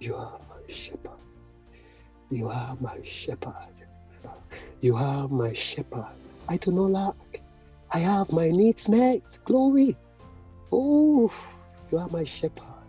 You 0.00 0.14
are 0.14 0.40
my 0.48 0.62
shepherd. 0.68 1.18
You 2.30 2.48
are 2.48 2.76
my 2.80 2.98
shepherd. 3.04 3.54
You 4.80 4.96
are 4.96 5.28
my 5.28 5.52
shepherd. 5.52 6.16
I 6.48 6.56
do 6.56 6.72
not 6.72 6.90
lack. 6.90 7.42
I 7.92 7.98
have 7.98 8.32
my 8.32 8.50
needs 8.50 8.88
met. 8.88 9.22
Glory. 9.44 9.96
Oh, 10.72 11.32
you 11.90 11.98
are 11.98 12.08
my 12.10 12.24
shepherd. 12.24 12.86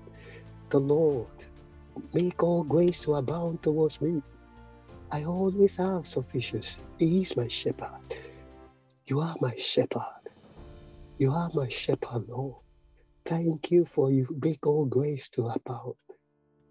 The 0.69 0.79
Lord, 0.79 1.27
make 2.13 2.41
all 2.43 2.63
grace 2.63 3.01
to 3.01 3.15
abound 3.15 3.63
towards 3.63 3.99
me. 4.01 4.21
I 5.11 5.25
always 5.25 5.77
have 5.77 6.07
sufficiency. 6.07 6.79
He 6.97 7.21
is 7.21 7.35
my 7.37 7.47
shepherd. 7.49 7.89
You 9.07 9.19
are 9.21 9.35
my 9.41 9.55
shepherd. 9.57 10.23
You 11.19 11.31
are 11.33 11.49
my 11.53 11.69
shepherd, 11.69 12.29
Lord. 12.29 12.57
Thank 13.25 13.71
you 13.71 13.85
for 13.85 14.11
you 14.11 14.27
make 14.43 14.67
all 14.67 14.85
grace 14.85 15.29
to 15.29 15.47
abound. 15.47 15.95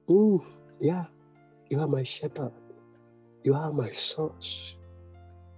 Mm, 0.08 0.44
yeah, 0.80 1.06
you 1.70 1.80
are 1.80 1.88
my 1.88 2.02
shepherd. 2.04 2.52
You 3.44 3.54
are 3.54 3.72
my 3.72 3.90
source. 3.90 4.76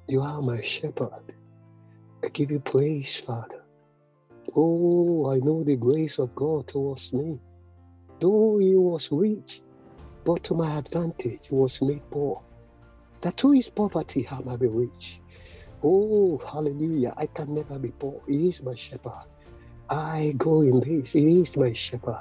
You 0.08 0.22
are 0.22 0.42
my 0.42 0.60
shepherd. 0.60 1.34
I 2.24 2.28
give 2.28 2.52
you 2.52 2.60
praise, 2.60 3.16
Father. 3.16 3.64
Oh, 4.56 5.30
I 5.32 5.38
know 5.38 5.64
the 5.64 5.76
grace 5.76 6.18
of 6.18 6.34
God 6.34 6.68
towards 6.68 7.12
me. 7.12 7.40
Though 8.20 8.58
he 8.58 8.76
was 8.76 9.10
rich, 9.12 9.62
but 10.24 10.44
to 10.44 10.54
my 10.54 10.78
advantage 10.78 11.48
he 11.48 11.54
was 11.54 11.82
made 11.82 12.02
poor. 12.10 12.42
That 13.22 13.36
through 13.38 13.52
his 13.52 13.70
poverty 13.70 14.26
I 14.30 14.40
might 14.42 14.60
be 14.60 14.68
rich. 14.68 15.20
Oh, 15.82 16.38
hallelujah. 16.52 17.14
I 17.16 17.26
can 17.26 17.54
never 17.54 17.78
be 17.78 17.92
poor. 17.92 18.22
He 18.28 18.48
is 18.48 18.62
my 18.62 18.74
shepherd. 18.76 19.26
I 19.90 20.34
go 20.38 20.62
in 20.62 20.80
this. 20.80 21.12
He 21.12 21.40
is 21.40 21.56
my 21.56 21.72
shepherd. 21.72 22.20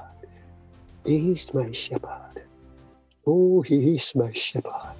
He 1.04 1.32
is 1.32 1.52
my 1.54 1.72
shepherd. 1.72 2.46
Oh, 3.26 3.62
he 3.62 3.96
is 3.96 4.14
my 4.16 4.32
shepherd. 4.32 4.96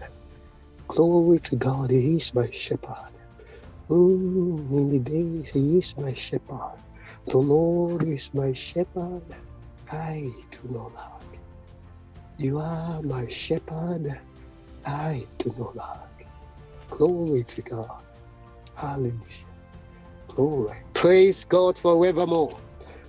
Glory 0.89 1.39
to 1.41 1.57
God. 1.57 1.91
He 1.91 2.17
is 2.17 2.35
my 2.35 2.51
shepherd. 2.51 2.97
Mm, 3.91 4.71
in 4.71 4.91
the 4.91 4.99
days, 5.01 5.51
He 5.51 5.79
is 5.79 5.95
my 5.97 6.13
shepherd. 6.15 6.79
The 7.29 7.39
Lord 7.39 8.03
is 8.05 8.31
my 8.35 8.53
shepherd. 8.53 9.25
I 9.91 10.29
do 10.51 10.69
not 10.71 10.95
lack. 10.95 11.41
You 12.39 12.59
are 12.59 13.03
my 13.03 13.29
shepherd. 13.29 14.09
I 14.87 15.25
do 15.39 15.51
not 15.59 15.77
lack. 15.77 16.27
Glory 16.91 17.43
to 17.45 17.63
God. 17.63 18.03
Hallelujah. 18.77 19.47
Glory. 20.29 20.77
Praise 20.95 21.45
God 21.45 21.79
forevermore. 21.79 22.59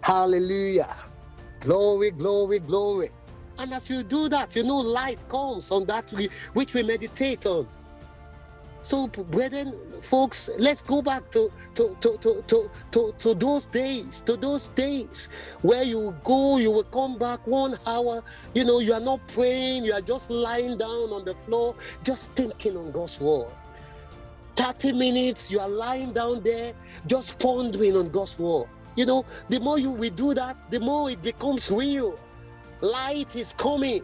Hallelujah. 0.02 0.96
Glory, 1.62 2.12
glory, 2.12 2.60
glory. 2.60 3.10
And 3.58 3.74
as 3.74 3.90
you 3.90 4.04
do 4.04 4.30
that, 4.30 4.56
you 4.56 4.64
know, 4.64 4.78
light 4.78 5.20
comes 5.30 5.72
on 5.72 5.86
that 5.86 6.12
which 6.54 6.74
we 6.74 6.84
meditate 6.84 7.46
on. 7.46 7.68
So, 8.84 9.08
brethren, 9.08 9.74
folks, 10.02 10.50
let's 10.60 10.84
go 10.84 11.02
back 11.02 11.32
to, 11.32 11.50
to, 11.76 11.96
to, 12.02 12.18
to, 12.18 12.44
to, 12.48 12.70
to, 12.92 13.16
to 13.18 13.34
those 13.34 13.66
days, 13.68 14.20
to 14.26 14.36
those 14.36 14.68
days 14.76 15.30
where 15.62 15.84
you 15.84 16.14
go, 16.26 16.58
you 16.58 16.70
will 16.70 16.84
come 16.84 17.18
back 17.18 17.48
one 17.48 17.80
hour, 17.88 18.22
you 18.54 18.66
know, 18.66 18.80
you 18.80 18.94
are 18.94 19.00
not 19.00 19.26
praying, 19.30 19.86
you 19.86 19.94
are 19.94 20.02
just 20.02 20.30
lying 20.30 20.78
down 20.78 21.14
on 21.14 21.24
the 21.24 21.34
floor, 21.46 21.76
just 22.04 22.30
thinking 22.32 22.76
on 22.76 22.92
God's 22.92 23.22
word. 23.22 23.48
30 24.58 24.92
minutes, 24.92 25.50
you 25.50 25.62
are 25.62 25.70
lying 25.70 26.12
down 26.12 26.44
there, 26.44 26.74
just 27.08 27.40
pondering 27.40 27.96
on 27.96 28.10
God's 28.10 28.38
word. 28.38 28.68
You 28.98 29.06
know, 29.06 29.26
the 29.48 29.62
more 29.62 29.80
you 29.80 29.92
we 29.92 30.10
do 30.10 30.34
that, 30.34 30.58
the 30.72 30.82
more 30.82 31.10
it 31.10 31.22
becomes 31.22 31.72
real. 31.72 32.20
Light 32.82 33.34
is 33.38 33.54
coming 33.54 34.04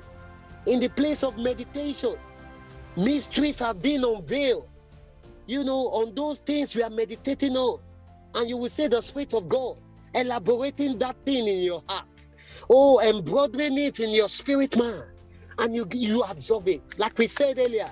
in 0.65 0.79
the 0.79 0.87
place 0.87 1.21
of 1.21 1.37
meditation. 1.37 2.15
Mysteries 2.95 3.59
have 3.59 3.81
been 3.81 4.05
unveiled. 4.05 4.68
You 5.49 5.63
know, 5.63 5.87
on 5.87 6.13
those 6.13 6.37
things 6.37 6.75
we 6.75 6.83
are 6.83 6.91
meditating 6.91 7.57
on. 7.57 7.79
And 8.35 8.47
you 8.47 8.55
will 8.55 8.69
say 8.69 8.87
the 8.87 9.01
Spirit 9.01 9.33
of 9.33 9.49
God 9.49 9.77
elaborating 10.13 10.99
that 10.99 11.15
thing 11.25 11.47
in 11.47 11.63
your 11.63 11.83
heart. 11.87 12.27
Oh, 12.69 12.99
embroidering 12.99 13.75
it 13.79 13.99
in 13.99 14.11
your 14.11 14.29
spirit, 14.29 14.77
man. 14.77 15.03
And 15.57 15.75
you, 15.75 15.87
you 15.91 16.21
absorb 16.21 16.67
it. 16.67 16.83
Like 16.99 17.17
we 17.17 17.25
said 17.25 17.57
earlier, 17.57 17.91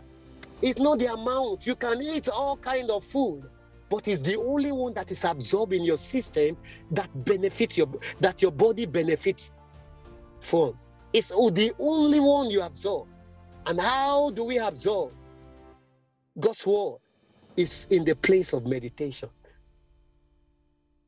it's 0.61 0.77
not 0.77 0.99
the 0.99 1.11
amount. 1.11 1.65
You 1.65 1.75
can 1.75 1.99
eat 1.99 2.29
all 2.29 2.57
kind 2.57 2.91
of 2.91 3.03
food, 3.03 3.49
but 3.89 4.07
it's 4.07 4.21
the 4.21 4.35
only 4.35 4.71
one 4.71 4.93
that 4.93 5.09
is 5.09 5.23
absorbed 5.23 5.73
in 5.73 5.83
your 5.83 5.97
system 5.97 6.55
that 6.91 7.09
benefits 7.25 7.75
your 7.75 7.87
that 8.19 8.39
your 8.39 8.51
body 8.51 8.85
benefits 8.85 9.51
from. 10.41 10.77
It's 11.11 11.29
the 11.29 11.73
only 11.79 12.19
one 12.19 12.51
you 12.51 12.61
absorb. 12.61 13.07
And 13.65 13.79
how 13.79 14.29
do 14.29 14.43
we 14.43 14.59
absorb? 14.59 15.11
God's 16.39 16.63
word 16.63 16.99
is 17.57 17.87
in 17.89 18.05
the 18.05 18.15
place 18.15 18.53
of 18.53 18.67
meditation. 18.67 19.29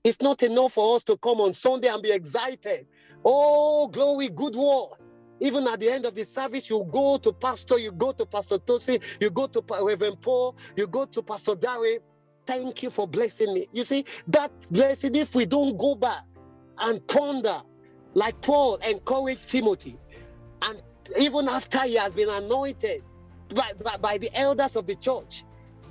It's 0.04 0.22
not 0.22 0.44
enough 0.44 0.74
for 0.74 0.96
us 0.96 1.04
to 1.06 1.18
come 1.18 1.42
on 1.42 1.54
Sunday 1.54 1.88
and 1.88 2.02
be 2.02 2.12
excited. 2.12 2.88
Oh, 3.24 3.88
glory, 3.88 4.30
good 4.30 4.56
war. 4.56 4.98
Even 5.42 5.68
at 5.68 5.80
the 5.80 5.90
end 5.90 6.06
of 6.06 6.16
the 6.16 6.26
service, 6.26 6.70
you 6.70 6.84
go 6.92 7.18
to 7.18 7.32
Pastor, 7.34 7.78
you 7.78 7.92
go 7.92 8.12
to 8.14 8.26
Pastor 8.26 8.58
Tosi, 8.58 9.02
you 9.22 9.30
go 9.30 9.48
to 9.48 9.64
Reverend 9.84 10.22
Paul, 10.22 10.56
you 10.76 10.88
go 10.88 11.06
to 11.06 11.22
Pastor 11.22 11.56
Dare. 11.56 12.00
Thank 12.46 12.82
you 12.84 12.90
for 12.90 13.08
blessing 13.08 13.54
me. 13.54 13.68
You 13.72 13.84
see, 13.84 14.06
that 14.28 14.52
blessing, 14.72 15.16
if 15.16 15.36
we 15.36 15.46
don't 15.46 15.78
go 15.78 15.96
back 15.96 16.24
and 16.80 17.06
ponder, 17.08 17.62
like 18.16 18.42
Paul 18.42 18.78
encouraged 18.78 19.50
Timothy, 19.50 19.98
and 20.64 20.82
even 21.20 21.48
after 21.48 21.80
he 21.82 21.96
has 21.96 22.16
been 22.16 22.30
anointed 22.30 23.04
by, 23.54 23.72
by, 23.84 23.98
by 23.98 24.18
the 24.18 24.36
elders 24.38 24.76
of 24.76 24.88
the 24.88 24.96
church 24.96 25.44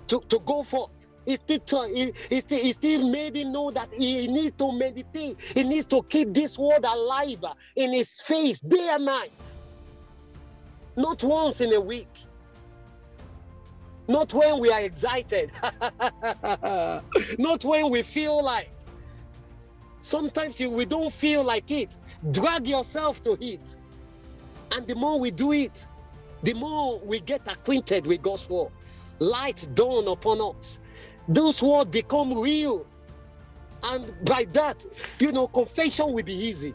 to, 0.09 0.21
to 0.29 0.39
go 0.41 0.63
forth. 0.63 1.07
He 1.27 1.37
still, 1.37 1.95
he, 1.95 2.13
he, 2.31 2.41
still, 2.41 2.59
he 2.59 2.73
still 2.73 3.09
made 3.11 3.37
him 3.37 3.53
know 3.53 3.71
that 3.71 3.93
he 3.93 4.27
needs 4.29 4.57
to 4.57 4.73
meditate. 4.73 5.39
He 5.41 5.63
needs 5.63 5.87
to 5.89 6.03
keep 6.09 6.33
this 6.33 6.59
word 6.59 6.85
alive 6.85 7.45
in 7.77 7.93
his 7.93 8.21
face 8.21 8.61
day 8.61 8.89
and 8.93 9.05
night. 9.05 9.57
Not 10.97 11.23
once 11.23 11.61
in 11.61 11.73
a 11.75 11.81
week. 11.81 12.09
Not 14.09 14.33
when 14.33 14.59
we 14.59 14.73
are 14.73 14.81
excited. 14.81 15.53
Not 17.39 17.63
when 17.63 17.91
we 17.91 18.03
feel 18.03 18.43
like. 18.43 18.71
Sometimes 20.01 20.59
you, 20.59 20.71
we 20.71 20.87
don't 20.87 21.13
feel 21.13 21.45
like 21.45 21.71
it. 21.71 21.99
Drag 22.33 22.67
yourself 22.67 23.23
to 23.25 23.37
it. 23.41 23.77
And 24.73 24.87
the 24.87 24.95
more 24.95 25.21
we 25.21 25.31
do 25.31 25.53
it, 25.53 25.87
the 26.43 26.55
more 26.55 27.01
we 27.01 27.21
get 27.21 27.47
acquainted 27.47 28.07
with 28.07 28.23
God's 28.23 28.49
word. 28.49 28.71
Light 29.19 29.69
dawn 29.75 30.09
upon 30.09 30.41
us. 30.41 30.81
Those 31.29 31.63
words 31.63 31.91
become 31.91 32.39
real. 32.39 32.87
And 33.83 34.13
by 34.25 34.47
that, 34.53 34.85
you 35.21 35.33
know, 35.33 35.47
confession 35.49 36.13
will 36.13 36.25
be 36.25 36.35
easy. 36.35 36.75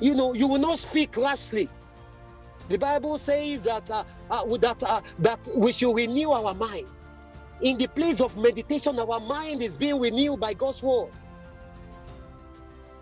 You 0.00 0.14
know, 0.14 0.32
you 0.32 0.46
will 0.46 0.60
not 0.60 0.78
speak 0.78 1.16
rashly. 1.16 1.68
The 2.68 2.78
Bible 2.78 3.18
says 3.18 3.64
that 3.64 3.90
uh, 3.90 4.04
uh, 4.30 4.44
that 4.58 4.82
uh, 4.82 5.00
that 5.20 5.40
we 5.56 5.72
should 5.72 5.94
renew 5.94 6.30
our 6.30 6.54
mind. 6.54 6.86
In 7.62 7.76
the 7.78 7.88
place 7.88 8.20
of 8.20 8.36
meditation, 8.36 8.98
our 8.98 9.18
mind 9.18 9.62
is 9.62 9.76
being 9.76 9.98
renewed 9.98 10.38
by 10.38 10.54
God's 10.54 10.82
word. 10.82 11.10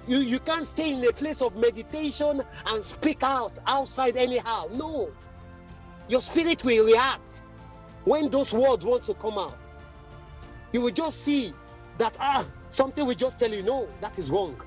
You, 0.06 0.18
you 0.18 0.38
can't 0.38 0.64
stay 0.66 0.92
in 0.92 1.04
a 1.04 1.12
place 1.12 1.42
of 1.42 1.56
meditation 1.56 2.42
and 2.66 2.84
speak 2.84 3.22
out 3.22 3.58
outside 3.66 4.16
anyhow. 4.16 4.66
No. 4.72 5.10
Your 6.08 6.20
spirit 6.20 6.64
will 6.64 6.86
react 6.86 7.42
when 8.04 8.30
those 8.30 8.52
words 8.52 8.84
want 8.84 9.02
to 9.04 9.14
come 9.14 9.36
out. 9.38 9.58
You 10.72 10.80
will 10.80 10.92
just 10.92 11.22
see 11.22 11.52
that, 11.98 12.16
ah, 12.20 12.46
something 12.70 13.04
will 13.04 13.14
just 13.14 13.38
tell 13.38 13.50
you, 13.52 13.62
no, 13.62 13.88
that 14.00 14.18
is 14.18 14.30
wrong. 14.30 14.60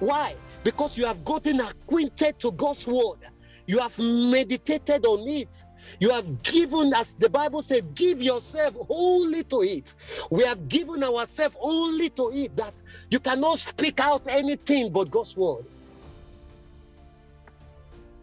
Why? 0.00 0.34
Because 0.64 0.96
you 0.96 1.06
have 1.06 1.24
gotten 1.24 1.60
acquainted 1.60 2.38
to 2.40 2.50
God's 2.52 2.86
word. 2.86 3.18
You 3.66 3.78
have 3.78 3.96
meditated 3.98 5.06
on 5.06 5.28
it. 5.28 5.64
You 6.00 6.10
have 6.10 6.42
given, 6.42 6.94
as 6.94 7.14
the 7.14 7.30
Bible 7.30 7.62
says, 7.62 7.82
give 7.94 8.22
yourself 8.22 8.74
only 8.88 9.44
to 9.44 9.62
it. 9.62 9.94
We 10.30 10.44
have 10.44 10.68
given 10.68 11.02
ourselves 11.04 11.56
only 11.60 12.10
to 12.10 12.30
it 12.34 12.56
that 12.56 12.82
you 13.10 13.20
cannot 13.20 13.58
speak 13.58 14.00
out 14.00 14.28
anything 14.28 14.92
but 14.92 15.10
God's 15.10 15.36
word. 15.36 15.66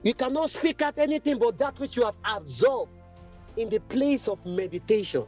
You 0.04 0.14
cannot 0.14 0.50
speak 0.50 0.82
out 0.82 0.98
anything 0.98 1.40
but 1.40 1.58
that 1.60 1.80
which 1.80 1.98
you 1.98 2.06
have 2.06 2.16
absorbed 2.24 2.92
in 3.58 3.70
the 3.70 3.80
place 3.80 4.28
of 4.28 4.44
meditation. 4.46 5.26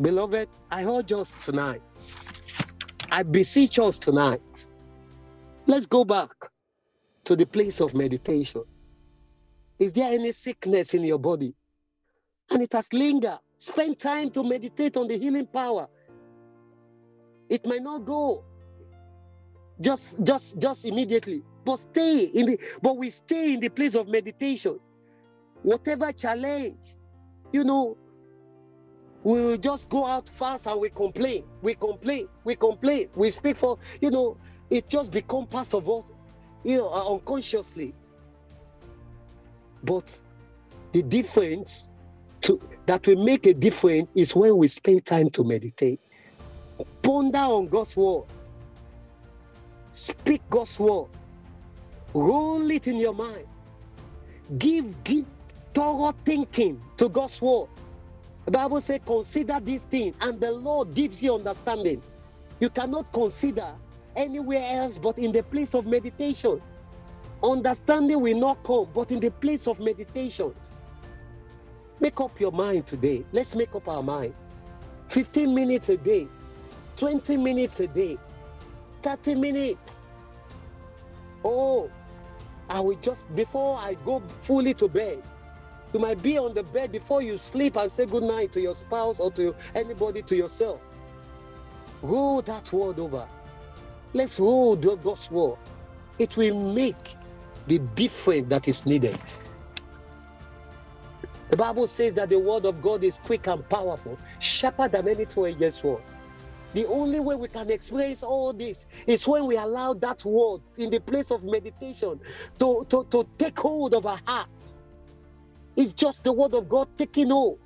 Beloved, 0.00 0.48
I 0.70 0.84
urge 0.84 1.12
us 1.12 1.36
tonight. 1.44 1.82
I 3.10 3.22
beseech 3.24 3.78
us 3.78 3.98
tonight. 3.98 4.68
Let's 5.66 5.86
go 5.86 6.04
back 6.04 6.30
to 7.24 7.36
the 7.36 7.46
place 7.46 7.80
of 7.80 7.94
meditation. 7.94 8.62
Is 9.78 9.92
there 9.92 10.12
any 10.12 10.32
sickness 10.32 10.94
in 10.94 11.04
your 11.04 11.18
body? 11.18 11.54
And 12.50 12.62
it 12.62 12.72
has 12.72 12.92
lingered. 12.92 13.38
Spend 13.58 13.98
time 13.98 14.30
to 14.30 14.42
meditate 14.42 14.96
on 14.96 15.08
the 15.08 15.18
healing 15.18 15.46
power. 15.46 15.88
It 17.48 17.66
might 17.66 17.82
not 17.82 18.04
go 18.04 18.44
just 19.80 20.22
just 20.24 20.58
just 20.60 20.84
immediately, 20.84 21.42
but 21.64 21.78
stay 21.78 22.24
in 22.24 22.46
the 22.46 22.60
but 22.82 22.96
we 22.96 23.10
stay 23.10 23.54
in 23.54 23.60
the 23.60 23.68
place 23.68 23.94
of 23.94 24.08
meditation. 24.08 24.78
Whatever 25.62 26.12
challenge, 26.12 26.96
you 27.52 27.64
know, 27.64 27.96
we 29.24 29.40
will 29.40 29.56
just 29.56 29.88
go 29.88 30.06
out 30.06 30.28
fast 30.28 30.66
and 30.66 30.80
we 30.80 30.90
complain, 30.90 31.44
we 31.62 31.74
complain, 31.74 32.28
we 32.44 32.54
complain, 32.54 33.08
we 33.16 33.30
speak 33.30 33.56
for, 33.56 33.76
you 34.00 34.10
know, 34.10 34.36
it 34.70 34.88
just 34.88 35.10
become 35.10 35.46
part 35.46 35.74
of 35.74 35.88
us, 35.88 36.12
you 36.64 36.78
know, 36.78 36.88
uh, 36.92 37.12
unconsciously. 37.12 37.94
But 39.82 40.20
the 40.92 41.02
difference 41.02 41.88
to, 42.42 42.60
that 42.86 43.06
will 43.06 43.24
make 43.24 43.46
a 43.46 43.54
difference 43.54 44.10
is 44.14 44.34
when 44.34 44.56
we 44.56 44.68
spend 44.68 45.04
time 45.04 45.30
to 45.30 45.44
meditate. 45.44 46.00
Ponder 47.02 47.38
on 47.38 47.68
God's 47.68 47.96
word. 47.96 48.24
Speak 49.92 50.42
God's 50.48 50.78
word. 50.78 51.08
Roll 52.14 52.70
it 52.70 52.86
in 52.86 52.98
your 52.98 53.14
mind. 53.14 53.46
Give, 54.58 55.04
give 55.04 55.26
thorough 55.74 56.14
thinking 56.24 56.80
to 56.96 57.08
God's 57.08 57.40
word. 57.42 57.68
The 58.44 58.52
Bible 58.52 58.80
says, 58.80 59.00
consider 59.04 59.60
this 59.60 59.84
thing, 59.84 60.14
and 60.22 60.40
the 60.40 60.52
Lord 60.52 60.94
gives 60.94 61.22
you 61.22 61.34
understanding. 61.34 62.02
You 62.60 62.70
cannot 62.70 63.12
consider 63.12 63.74
anywhere 64.16 64.64
else 64.64 64.98
but 64.98 65.18
in 65.18 65.32
the 65.32 65.42
place 65.42 65.74
of 65.74 65.86
meditation. 65.86 66.60
Understanding 67.42 68.20
will 68.20 68.38
not 68.38 68.62
come, 68.64 68.88
but 68.94 69.12
in 69.12 69.20
the 69.20 69.30
place 69.30 69.68
of 69.68 69.78
meditation. 69.78 70.54
Make 72.00 72.20
up 72.20 72.38
your 72.40 72.52
mind 72.52 72.86
today. 72.86 73.24
Let's 73.32 73.54
make 73.54 73.74
up 73.74 73.88
our 73.88 74.02
mind. 74.02 74.34
15 75.08 75.54
minutes 75.54 75.88
a 75.88 75.96
day, 75.96 76.28
20 76.96 77.36
minutes 77.36 77.80
a 77.80 77.86
day, 77.86 78.18
30 79.02 79.36
minutes. 79.36 80.02
Oh, 81.44 81.90
I 82.68 82.80
will 82.80 82.96
just, 82.96 83.34
before 83.34 83.78
I 83.78 83.94
go 84.04 84.20
fully 84.40 84.74
to 84.74 84.88
bed, 84.88 85.22
you 85.92 86.00
might 86.00 86.20
be 86.20 86.36
on 86.38 86.52
the 86.52 86.62
bed 86.62 86.92
before 86.92 87.22
you 87.22 87.38
sleep 87.38 87.76
and 87.76 87.90
say 87.90 88.04
good 88.04 88.24
night 88.24 88.52
to 88.52 88.60
your 88.60 88.74
spouse 88.74 89.20
or 89.20 89.30
to 89.32 89.54
anybody, 89.74 90.20
to 90.22 90.36
yourself. 90.36 90.80
Roll 92.02 92.42
that 92.42 92.70
word 92.72 92.98
over. 92.98 93.26
Let's 94.12 94.38
roll 94.38 94.76
the 94.76 94.96
word. 95.30 95.58
It 96.18 96.36
will 96.36 96.74
make 96.74 97.16
the 97.68 97.78
difference 97.94 98.48
that 98.48 98.66
is 98.68 98.84
needed. 98.86 99.16
The 101.50 101.56
Bible 101.56 101.86
says 101.86 102.14
that 102.14 102.28
the 102.28 102.38
word 102.38 102.66
of 102.66 102.82
God 102.82 103.02
is 103.04 103.18
quick 103.24 103.46
and 103.46 103.66
powerful, 103.68 104.18
sharper 104.38 104.88
than 104.88 105.08
any 105.08 105.24
two-edged 105.24 105.72
sword. 105.72 106.02
The 106.74 106.84
only 106.86 107.20
way 107.20 107.34
we 107.34 107.48
can 107.48 107.70
experience 107.70 108.22
all 108.22 108.52
this 108.52 108.86
is 109.06 109.26
when 109.26 109.46
we 109.46 109.56
allow 109.56 109.94
that 109.94 110.24
word 110.24 110.60
in 110.76 110.90
the 110.90 111.00
place 111.00 111.30
of 111.30 111.42
meditation 111.42 112.20
to, 112.58 112.86
to, 112.90 113.06
to 113.10 113.26
take 113.38 113.58
hold 113.58 113.94
of 113.94 114.04
our 114.04 114.20
hearts. 114.26 114.76
It's 115.76 115.94
just 115.94 116.24
the 116.24 116.32
word 116.32 116.52
of 116.54 116.68
God 116.68 116.88
taking 116.98 117.30
hold. 117.30 117.58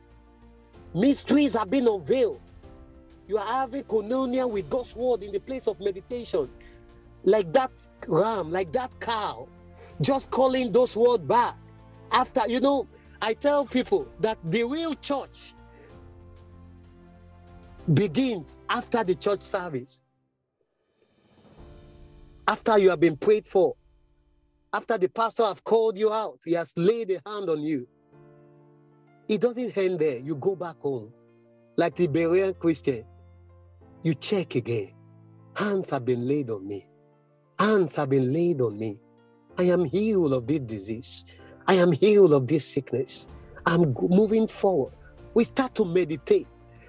Mysteries 0.95 1.55
have 1.55 1.71
been 1.71 1.89
unveiled. 1.89 2.41
You 3.27 3.39
are 3.39 3.47
having 3.47 3.83
communion 3.85 4.51
with 4.51 4.69
God's 4.69 4.95
word 4.95 5.23
in 5.23 5.33
the 5.33 5.41
place 5.41 5.67
of 5.67 5.81
meditation. 5.81 6.49
Like 7.25 7.53
that 7.55 7.71
ram, 8.07 8.51
like 8.51 8.73
that 8.73 8.99
cow, 9.01 9.49
just 10.03 10.31
calling 10.31 10.73
those 10.73 10.97
words 10.97 11.25
back. 11.25 11.55
After, 12.11 12.43
you 12.49 12.61
know, 12.61 12.87
I 13.21 13.35
tell 13.35 13.65
people 13.65 14.07
that 14.21 14.39
the 14.45 14.65
real 14.65 14.95
church 14.97 15.55
begins 17.95 18.61
after 18.69 19.05
the 19.05 19.15
church 19.15 19.43
service. 19.43 20.03
After 22.49 22.79
you 22.79 22.91
have 22.91 23.01
been 23.01 23.17
prayed 23.17 23.47
for, 23.47 23.75
after 24.73 24.99
the 24.99 25.09
pastor 25.09 25.45
have 25.45 25.63
called 25.65 25.99
you 25.99 26.13
out, 26.13 26.41
he 26.45 26.55
has 26.55 26.73
laid 26.77 27.11
a 27.11 27.21
hand 27.29 27.51
on 27.51 27.61
you. 27.63 27.87
It 29.29 29.41
doesn't 29.41 29.77
end 29.77 29.99
there. 29.99 30.19
You 30.19 30.35
go 30.37 30.57
back 30.57 30.79
home. 30.81 31.13
Like 31.77 31.95
the 31.95 32.09
Berean 32.09 32.59
Christian, 32.59 33.05
you 34.03 34.15
check 34.15 34.55
again. 34.55 34.93
Hands 35.57 35.89
have 35.91 36.05
been 36.05 36.27
laid 36.27 36.51
on 36.51 36.67
me. 36.67 36.87
Hands 37.59 37.95
have 37.97 38.11
been 38.11 38.33
laid 38.33 38.61
on 38.61 38.79
me. 38.79 39.02
I 39.63 39.67
am 39.67 39.85
healed 39.85 40.33
of 40.33 40.49
this 40.49 40.59
disease. 40.59 41.25
I 41.69 41.75
am 41.75 41.93
healed 41.93 42.33
of 42.33 42.49
this 42.49 42.67
sickness. 42.69 43.29
I'm 43.65 43.95
moving 44.11 44.49
forward. 44.49 44.93
We 45.37 45.45
start 45.45 45.77
to 45.77 45.85
meditate. 45.85 46.49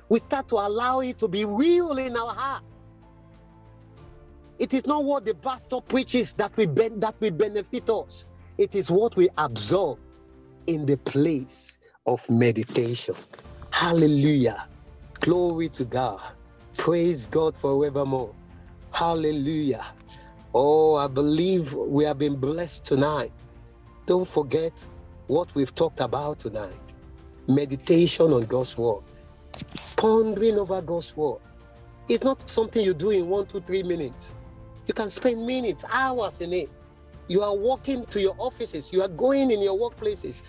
We 0.10 0.18
start 0.18 0.48
to 0.48 0.56
allow 0.56 1.02
it 1.02 1.20
to 1.20 1.28
be 1.28 1.46
real 1.46 1.92
in 2.00 2.18
our 2.18 2.34
heart. 2.34 2.64
It 4.60 4.74
is 4.74 4.88
not 4.88 5.04
what 5.04 5.26
the 5.26 5.36
pastor 5.36 5.82
preaches 5.88 6.34
that 6.36 6.58
we 6.58 6.66
ben- 6.66 7.00
that 7.02 7.16
will 7.22 7.32
benefit 7.32 7.90
us. 7.92 8.26
It 8.58 8.74
is 8.74 8.90
what 8.90 9.16
we 9.16 9.30
absorb 9.38 10.00
in 10.68 10.88
the 10.88 10.98
place 10.98 11.78
of 12.08 12.26
meditation. 12.30 13.16
Hallelujah. 13.72 14.66
Glory 15.22 15.70
to 15.70 15.86
God. 15.86 16.22
Praise 16.78 17.28
God 17.28 17.56
forevermore. 17.56 18.36
Hallelujah. 18.92 19.86
Oh, 20.54 20.96
I 20.96 21.08
believe 21.08 21.74
we 21.74 22.04
have 22.04 22.20
been 22.20 22.36
blessed 22.36 22.86
tonight. 22.86 23.32
Don't 24.06 24.28
forget 24.28 24.88
what 25.28 25.54
we've 25.56 25.74
talked 25.74 26.00
about 26.00 26.40
tonight 26.40 26.76
meditation 27.48 28.32
on 28.32 28.44
God's 28.44 28.78
word, 28.78 29.04
pondering 29.98 30.58
over 30.58 30.82
God's 30.82 31.18
word. 31.18 31.40
It's 32.08 32.24
not 32.24 32.50
something 32.50 32.84
you 32.86 32.94
do 32.94 33.10
in 33.10 33.28
one, 33.28 33.48
two, 33.48 33.62
three 33.62 33.84
minutes. 33.84 34.34
You 34.88 34.94
can 34.94 35.10
spend 35.10 35.46
minutes, 35.46 35.84
hours 35.92 36.40
in 36.42 36.54
it. 36.54 36.70
You 37.28 37.42
are 37.42 37.56
walking 37.56 38.06
to 38.08 38.22
your 38.22 38.36
offices, 38.38 38.94
you 38.94 39.02
are 39.02 39.10
going 39.10 39.52
in 39.52 39.62
your 39.62 39.78
workplaces. 39.78 40.42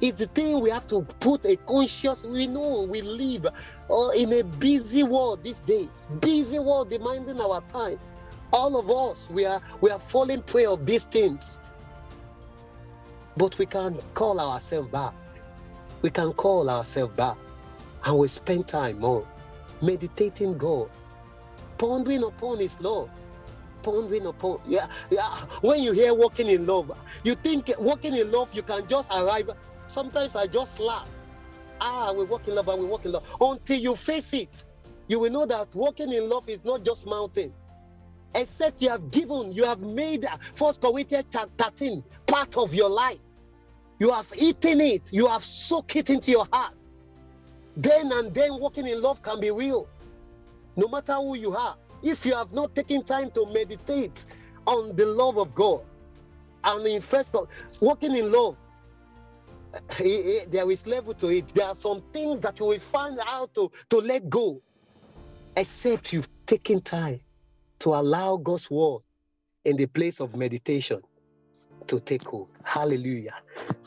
It's 0.00 0.18
the 0.18 0.26
thing 0.26 0.60
we 0.60 0.70
have 0.70 0.86
to 0.88 1.02
put 1.20 1.44
a 1.46 1.56
conscious. 1.56 2.24
We 2.24 2.46
know 2.46 2.86
we 2.90 3.02
live 3.02 3.46
uh, 3.46 4.08
in 4.16 4.32
a 4.32 4.42
busy 4.44 5.02
world 5.02 5.42
these 5.42 5.60
days, 5.60 6.08
busy 6.20 6.58
world 6.58 6.90
demanding 6.90 7.40
our 7.40 7.60
time. 7.62 7.98
All 8.52 8.78
of 8.78 8.90
us, 8.90 9.30
we 9.30 9.46
are 9.46 9.60
we 9.80 9.90
are 9.90 9.98
falling 9.98 10.42
prey 10.42 10.66
of 10.66 10.86
these 10.86 11.04
things. 11.04 11.58
But 13.36 13.58
we 13.58 13.66
can 13.66 13.98
call 14.14 14.40
ourselves 14.40 14.88
back. 14.90 15.14
We 16.02 16.10
can 16.10 16.32
call 16.32 16.68
ourselves 16.68 17.14
back, 17.14 17.36
and 18.04 18.18
we 18.18 18.28
spend 18.28 18.66
time 18.66 19.00
more 19.00 19.26
meditating 19.82 20.58
God, 20.58 20.90
pondering 21.78 22.24
upon 22.24 22.58
His 22.58 22.80
love, 22.80 23.10
pondering 23.82 24.26
upon 24.26 24.58
yeah 24.66 24.86
yeah. 25.10 25.28
When 25.60 25.82
you 25.82 25.92
hear 25.92 26.14
walking 26.14 26.48
in 26.48 26.66
love, 26.66 26.90
you 27.24 27.34
think 27.34 27.70
walking 27.78 28.16
in 28.16 28.30
love 28.32 28.54
you 28.54 28.62
can 28.62 28.86
just 28.88 29.12
arrive 29.12 29.50
Sometimes 29.90 30.36
I 30.36 30.46
just 30.46 30.78
laugh. 30.78 31.08
Ah, 31.80 32.12
we 32.16 32.24
walk 32.24 32.46
in 32.46 32.54
love 32.54 32.68
and 32.68 32.80
we 32.80 32.86
walk 32.86 33.04
in 33.06 33.10
love. 33.12 33.26
Until 33.40 33.76
you 33.80 33.96
face 33.96 34.32
it, 34.32 34.64
you 35.08 35.18
will 35.18 35.32
know 35.32 35.46
that 35.46 35.74
walking 35.74 36.12
in 36.12 36.28
love 36.30 36.48
is 36.48 36.64
not 36.64 36.84
just 36.84 37.06
mountain. 37.06 37.52
Except 38.34 38.80
you 38.80 38.90
have 38.90 39.10
given, 39.10 39.52
you 39.52 39.64
have 39.64 39.80
made 39.80 40.26
First 40.54 40.80
Corinthians 40.80 41.24
13 41.58 42.04
part 42.26 42.56
of 42.56 42.74
your 42.74 42.88
life. 42.88 43.18
You 43.98 44.10
have 44.12 44.32
eaten 44.36 44.80
it, 44.80 45.12
you 45.12 45.26
have 45.26 45.44
soaked 45.44 45.96
it 45.96 46.10
into 46.10 46.30
your 46.30 46.46
heart. 46.52 46.74
Then 47.76 48.10
and 48.12 48.32
then 48.32 48.58
walking 48.60 48.86
in 48.86 49.02
love 49.02 49.22
can 49.22 49.40
be 49.40 49.50
real. 49.50 49.88
No 50.76 50.88
matter 50.88 51.14
who 51.14 51.36
you 51.36 51.54
are. 51.54 51.76
If 52.02 52.24
you 52.24 52.34
have 52.34 52.52
not 52.52 52.74
taken 52.74 53.02
time 53.02 53.30
to 53.32 53.46
meditate 53.52 54.26
on 54.66 54.96
the 54.96 55.04
love 55.04 55.36
of 55.36 55.54
God, 55.54 55.82
and 56.64 56.86
in 56.86 57.00
first 57.00 57.34
walking 57.80 58.14
in 58.14 58.30
love 58.32 58.56
eh, 59.74 59.78
eh, 60.00 60.04
eh, 60.04 60.44
there 60.48 60.70
is 60.70 60.86
level 60.86 61.14
to 61.14 61.28
it. 61.28 61.48
There 61.48 61.66
are 61.66 61.74
some 61.74 62.02
things 62.12 62.40
that 62.40 62.58
you 62.60 62.66
will 62.66 62.78
find 62.78 63.18
out 63.26 63.54
to, 63.54 63.70
to 63.90 63.98
let 63.98 64.28
go, 64.30 64.62
except 65.56 66.12
you've 66.12 66.28
taken 66.46 66.80
time 66.80 67.20
to 67.80 67.90
allow 67.90 68.36
God's 68.36 68.70
word 68.70 69.00
in 69.64 69.76
the 69.76 69.86
place 69.86 70.20
of 70.20 70.36
meditation 70.36 71.00
to 71.86 72.00
take 72.00 72.24
hold. 72.24 72.50
Hallelujah. 72.64 73.34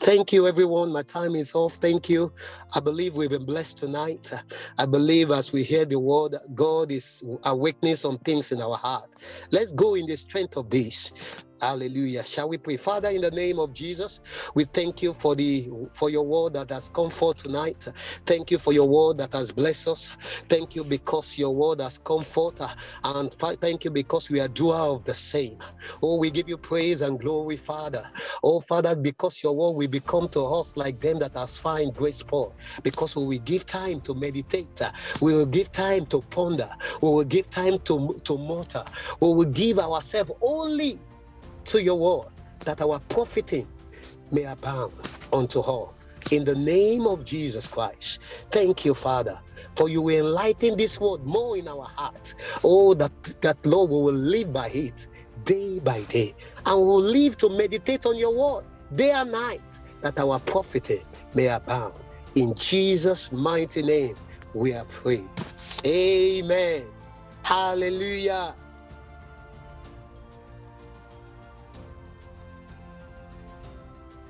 Thank 0.00 0.32
you, 0.32 0.46
everyone. 0.46 0.92
My 0.92 1.02
time 1.02 1.34
is 1.34 1.54
off. 1.56 1.74
Thank 1.76 2.08
you. 2.08 2.30
I 2.76 2.80
believe 2.80 3.16
we've 3.16 3.30
been 3.30 3.46
blessed 3.46 3.78
tonight. 3.78 4.30
I 4.78 4.86
believe 4.86 5.30
as 5.32 5.52
we 5.52 5.64
hear 5.64 5.86
the 5.86 6.00
word, 6.00 6.36
God 6.54 6.92
is 6.92 7.22
awakening 7.44 7.96
some 7.96 8.18
things 8.18 8.52
in 8.52 8.62
our 8.62 8.76
heart. 8.76 9.10
Let's 9.52 9.72
go 9.72 9.96
in 9.96 10.06
the 10.06 10.16
strength 10.16 10.56
of 10.56 10.70
this. 10.70 11.12
Hallelujah. 11.60 12.24
Shall 12.24 12.50
we 12.50 12.58
pray? 12.58 12.76
Father, 12.76 13.10
in 13.10 13.22
the 13.22 13.32
name 13.32 13.58
of 13.58 13.72
Jesus, 13.74 14.20
we 14.54 14.66
thank 14.66 15.02
you 15.02 15.14
for 15.14 15.34
the 15.34 15.68
for 15.94 16.10
your 16.10 16.26
word 16.26 16.54
that 16.54 16.70
has 16.70 16.88
come 16.90 17.10
forth 17.10 17.38
tonight. 17.38 17.84
Thank 18.26 18.52
you 18.52 18.58
for 18.58 18.74
your 18.74 18.88
word 18.88 19.18
that 19.18 19.32
has 19.34 19.52
blessed 19.52 19.88
us. 19.88 20.16
Thank 20.50 20.76
you 20.76 20.84
because 20.84 21.34
your 21.38 21.56
word 21.56 21.80
has 21.80 21.98
come 21.98 22.22
forth. 22.22 22.60
And 23.04 23.32
thank 23.60 23.84
you 23.84 23.90
because 23.90 24.30
we 24.30 24.40
are 24.40 24.48
doer 24.48 24.76
of 24.76 25.04
the 25.04 25.14
same. 25.14 25.58
Oh, 26.02 26.18
we 26.18 26.30
give 26.30 26.48
you 26.48 26.58
praise 26.58 27.02
and 27.02 27.18
glory, 27.20 27.56
Father. 27.56 28.04
Oh, 28.44 28.60
Father, 28.60 28.96
because 28.96 29.42
your 29.42 29.56
word 29.56 29.63
will 29.72 29.88
become 29.88 30.28
to 30.30 30.40
us 30.40 30.76
like 30.76 31.00
them 31.00 31.18
that 31.20 31.34
have 31.36 31.50
find 31.50 31.94
grace 31.94 32.22
for. 32.22 32.52
Because 32.82 33.16
we 33.16 33.24
will 33.24 33.44
give 33.44 33.66
time 33.66 34.00
to 34.02 34.14
meditate. 34.14 34.80
We 35.20 35.34
will 35.34 35.46
give 35.46 35.72
time 35.72 36.06
to 36.06 36.20
ponder. 36.22 36.70
We 37.02 37.08
will 37.10 37.24
give 37.24 37.50
time 37.50 37.78
to, 37.80 38.20
to 38.24 38.38
mortar. 38.38 38.84
We 39.20 39.28
will 39.28 39.44
give 39.44 39.78
ourselves 39.78 40.32
only 40.42 40.98
to 41.66 41.82
your 41.82 41.98
word, 41.98 42.28
that 42.60 42.80
our 42.80 43.00
profiting 43.00 43.68
may 44.32 44.44
abound 44.44 44.92
unto 45.32 45.60
all. 45.60 45.94
In 46.30 46.44
the 46.44 46.54
name 46.54 47.06
of 47.06 47.24
Jesus 47.24 47.68
Christ. 47.68 48.22
Thank 48.50 48.84
you, 48.84 48.94
Father, 48.94 49.38
for 49.76 49.88
you 49.88 50.02
will 50.02 50.26
enlighten 50.26 50.76
this 50.76 51.00
word 51.00 51.24
more 51.24 51.56
in 51.56 51.68
our 51.68 51.84
hearts. 51.84 52.34
Oh, 52.64 52.94
that, 52.94 53.12
that 53.42 53.64
Lord, 53.66 53.90
we 53.90 53.96
will 53.96 54.14
live 54.14 54.52
by 54.52 54.68
it 54.68 55.06
day 55.44 55.80
by 55.80 56.02
day. 56.02 56.34
And 56.66 56.80
we 56.80 56.86
will 56.86 57.02
live 57.02 57.36
to 57.38 57.50
meditate 57.50 58.06
on 58.06 58.16
your 58.16 58.34
word 58.36 58.64
day 58.96 59.10
and 59.12 59.32
night, 59.32 59.60
that 60.02 60.18
our 60.18 60.38
profiting 60.40 60.98
eh, 60.98 61.18
may 61.34 61.48
abound. 61.48 61.94
In 62.34 62.54
Jesus' 62.56 63.32
mighty 63.32 63.82
name, 63.82 64.16
we 64.54 64.74
are 64.74 64.84
prayed. 64.86 65.28
Amen. 65.86 66.82
Hallelujah. 67.44 68.54